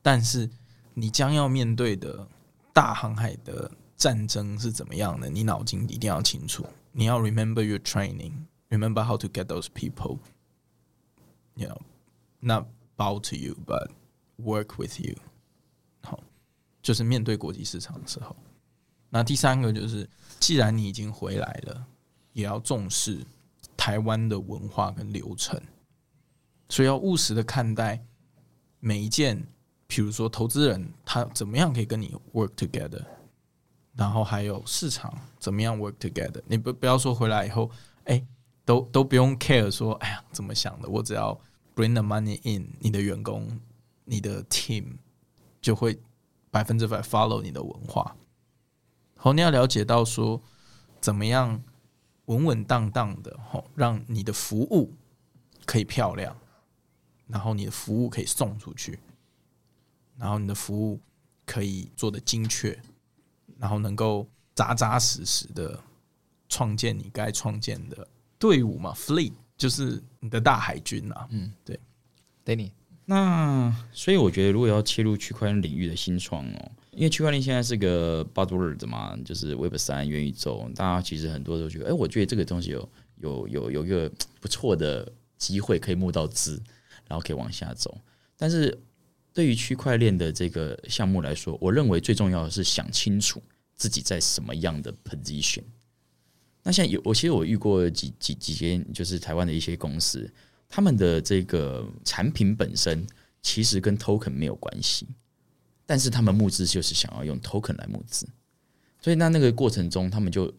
[0.03, 0.49] 但是
[0.95, 2.27] 你将要面对的
[2.73, 3.71] 大航海的。
[3.99, 5.27] 战争是怎么样的？
[5.31, 6.67] 你脑筋一定要清楚。
[6.93, 12.67] 你要 remember your training，remember how to get those people，you know，not
[12.99, 13.89] bow to you but
[14.37, 15.17] work with you。
[16.03, 16.23] 好，
[16.83, 18.37] 就是面对国际市场的时候。
[19.09, 20.07] 那第三个就是，
[20.39, 21.87] 既然你已经回来了，
[22.35, 23.25] 也要重视
[23.87, 25.63] 台湾的文化跟流程，
[26.69, 28.05] 所以要务实的看待
[28.81, 29.47] 每一件。
[29.87, 33.05] 比如说，投资人他怎么样可以跟你 work together。
[33.95, 36.43] 然后还有市场怎么样 work together？
[36.49, 37.71] 你不不要说回来以后，
[38.03, 38.27] 哎，
[38.65, 40.89] 都都不用 care 说，哎呀怎么想的？
[40.89, 41.41] 我只要
[41.77, 43.61] bring the money in，你的员工、
[44.05, 44.97] 你的 team
[45.61, 45.97] 就会
[46.51, 48.17] 百分之百 follow 你的文化。
[49.17, 50.43] 好，你要了解到说
[51.01, 51.63] 怎么样
[52.27, 54.93] 稳稳当当的，吼，让你的服务
[55.65, 56.37] 可以漂亮，
[57.27, 58.99] 然后你的服务可以送出去，
[60.17, 61.01] 然后你的服务
[61.45, 62.79] 可以做的精确，
[63.59, 65.81] 然后能够扎扎实实的
[66.49, 68.07] 创建你该创建的
[68.39, 71.27] 队伍嘛，fleet 就是你的大海军啊。
[71.31, 71.79] 嗯，对
[72.45, 72.71] ，Danny。
[73.05, 82.89] 那所以我觉得，如果要切入区块链领域的新创哦，因为区块链现在是个 buzzword 嘛，就是 Web 三元宇宙，大家其实很多都觉得，哎，我觉得这个东西有
[83.19, 86.61] 有有有一个不错的机会可以募到资，
[87.07, 87.97] 然后可以往下走。
[88.35, 88.77] 但是
[89.35, 93.43] 对于区块链的这个项目来说，我认为最重要的是想清楚
[93.75, 95.65] 自己在什么样的 position。
[96.63, 100.33] 那像有，我其实我遇过几几几间，就是台湾的一些公司。
[100.69, 103.07] 他们的这个产品本身
[103.43, 105.07] 其实跟 token 没有关系，
[105.87, 108.29] 但是他们募资就是想要用 token 来募资，
[109.01, 110.53] 所以那那个过程中他们就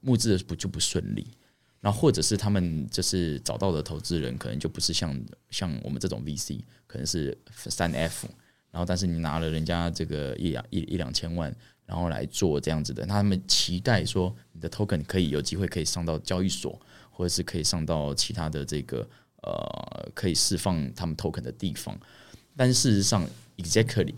[0.00, 1.26] 募资的不就不顺利，
[1.80, 5.18] 然后或者是他们就是找到的投资人可能就不是像
[5.50, 8.28] 像我们这种 VC，可能是三 F，
[8.70, 11.54] 然后但是你拿了人家这个一两一一两千万，
[11.86, 16.80] 然后来做这样子的，他们期待说你的 token 可以有机会可以上到交易所。
[17.12, 19.06] 或者是可以上到其他的这个
[19.42, 21.94] 呃，可以释放他们 token 的地方，
[22.56, 23.28] 但事实上
[23.58, 24.14] ，exactly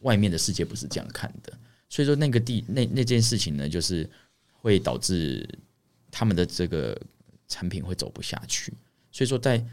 [0.00, 1.52] 外面的世界不是这样看的，
[1.88, 4.08] 所以说那个地那那件事情呢，就是
[4.52, 5.48] 会导致
[6.10, 6.98] 他们的这个
[7.48, 8.72] 产品会走不下去。
[9.10, 9.64] 所以说，在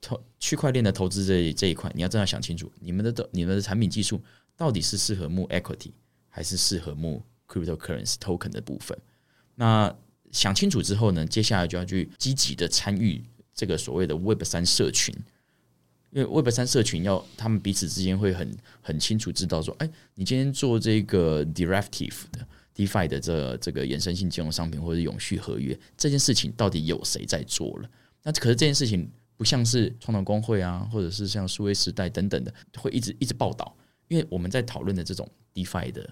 [0.00, 4.20] 投区块链的投资这这一块，你要真的想清楚，你们的你们的产品技术
[4.56, 5.92] 到底是适合募 equity
[6.28, 8.98] 还是适合募 cryptocurrency token 的部分？
[9.54, 9.94] 那
[10.32, 13.22] 想清楚之后呢，接下来就要去积极的参与
[13.54, 15.14] 这个所谓的 Web 三社群，
[16.12, 22.46] 因为 Web 三社群要他们彼此之间会很很清楚知道说，哎，你今天做这个 derivative 的
[22.76, 27.90] DeFi 的这这个衍生性金融商品或者永续合约这件事情到底有谁在做了？
[28.22, 33.76] 那可是这件事情不像是创投公会啊，或者是像数位时代等等的会一直一直报道，
[34.08, 36.08] 因为我们在讨论的这种 DeFi 的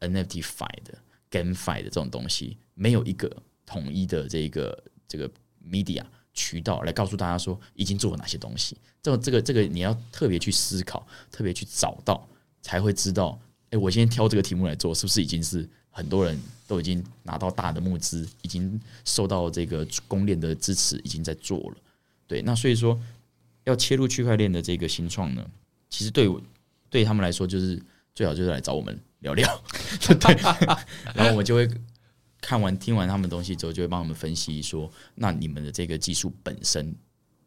[0.00, 0.98] NFTFi 的
[1.30, 3.30] GameFi 的这种东西没有一个。
[3.66, 5.30] 统一的这个这个
[5.64, 12.28] media 渠道来告诉大家说已经做了哪些东西，这个这个这个你要特别去思考，特别去找到，
[12.62, 13.38] 才会知道。
[13.70, 21.76] 哎，我今天挑这个题目来做，是不是已经是很多人都已经拿到大的募资，已经受到这个公链的支持，已经在做了。
[22.26, 23.00] 对，那所以说
[23.64, 25.44] 要切入区块链的这个新创呢，
[25.88, 26.40] 其实对我
[26.88, 27.80] 对他们来说，就是
[28.14, 29.62] 最好就是来找我们聊聊，
[30.18, 30.36] 对，
[31.14, 31.68] 然后我们就会。
[32.40, 36.94] 看完听完他们东西之后，就会帮我们分析说，那你们的这个技术本身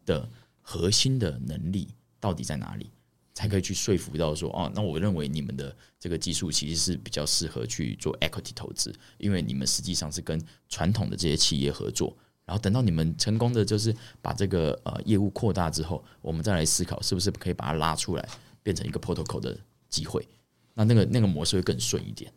[0.05, 0.29] 的
[0.61, 1.87] 核心的能力
[2.19, 2.89] 到底在哪里，
[3.33, 10.39] 才可以去说服到说，哦，那我认为你们的这个技术其实是比较适合去做 equity 投资，因为你们实际上是跟
[10.69, 12.15] 传统的这些企业合作，
[12.45, 18.29] 然后等到你们成功的就是把这个呃业务扩大之后，我们再来思考是不是可以把它拉出来，
[18.61, 19.57] 变成一个 protocol 的
[19.89, 20.27] 机会，
[20.75, 22.31] 那那个那个模式会更顺一点。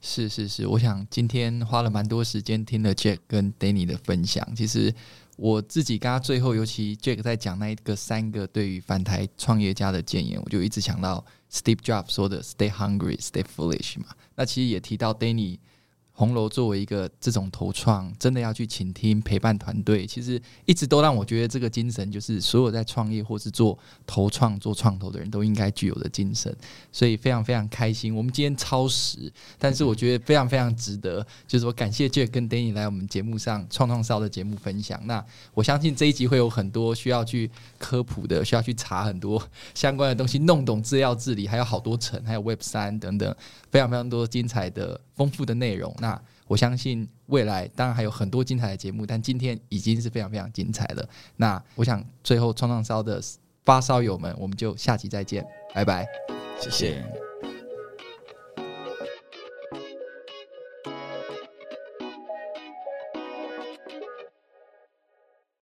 [0.00, 4.46] 是是是，我想今天花了蛮多时间听了 Jack 跟 Danny 的分享。
[4.54, 4.94] 其实
[5.36, 14.06] 我自己刚刚最后，尤其 Jack 在讲那一个三个对于反台创业家的建言，我就一直想到 Steve Jobs 说的 “Stay hungry, stay foolish” 嘛。
[14.34, 15.58] 那其实也提到 Danny。
[16.16, 26.56] 红楼作为一个这种投创，真的要去倾听、陪伴团队，其实一直都让我觉得这个精神，就是所有在创业或是做投创、做创投的人都应该具有的精神。
[26.92, 31.20] 所以非常非常开心，我们今天超时，但是我觉得非常非常值得。
[31.48, 35.04] 就是说，感谢 Jack 跟 Danny 来我们节目上创创烧的节目分享。
[35.06, 39.42] 那我相信这一集会有很多需要去科普的，需要去查很多
[39.74, 43.34] 相关的东西，弄懂资料治理，还有好多层，还有 Web 三等等，
[43.74, 45.00] 非常非常多精彩的。
[45.16, 51.08] 丰富的内容，那我相信未来当然还有很多精彩的节目，但今天已经是非常非常精彩了。
[51.36, 53.22] 那我想最后创创烧的
[53.64, 56.06] 发烧友们，我们就下期再见，拜拜，
[56.60, 57.23] 谢谢。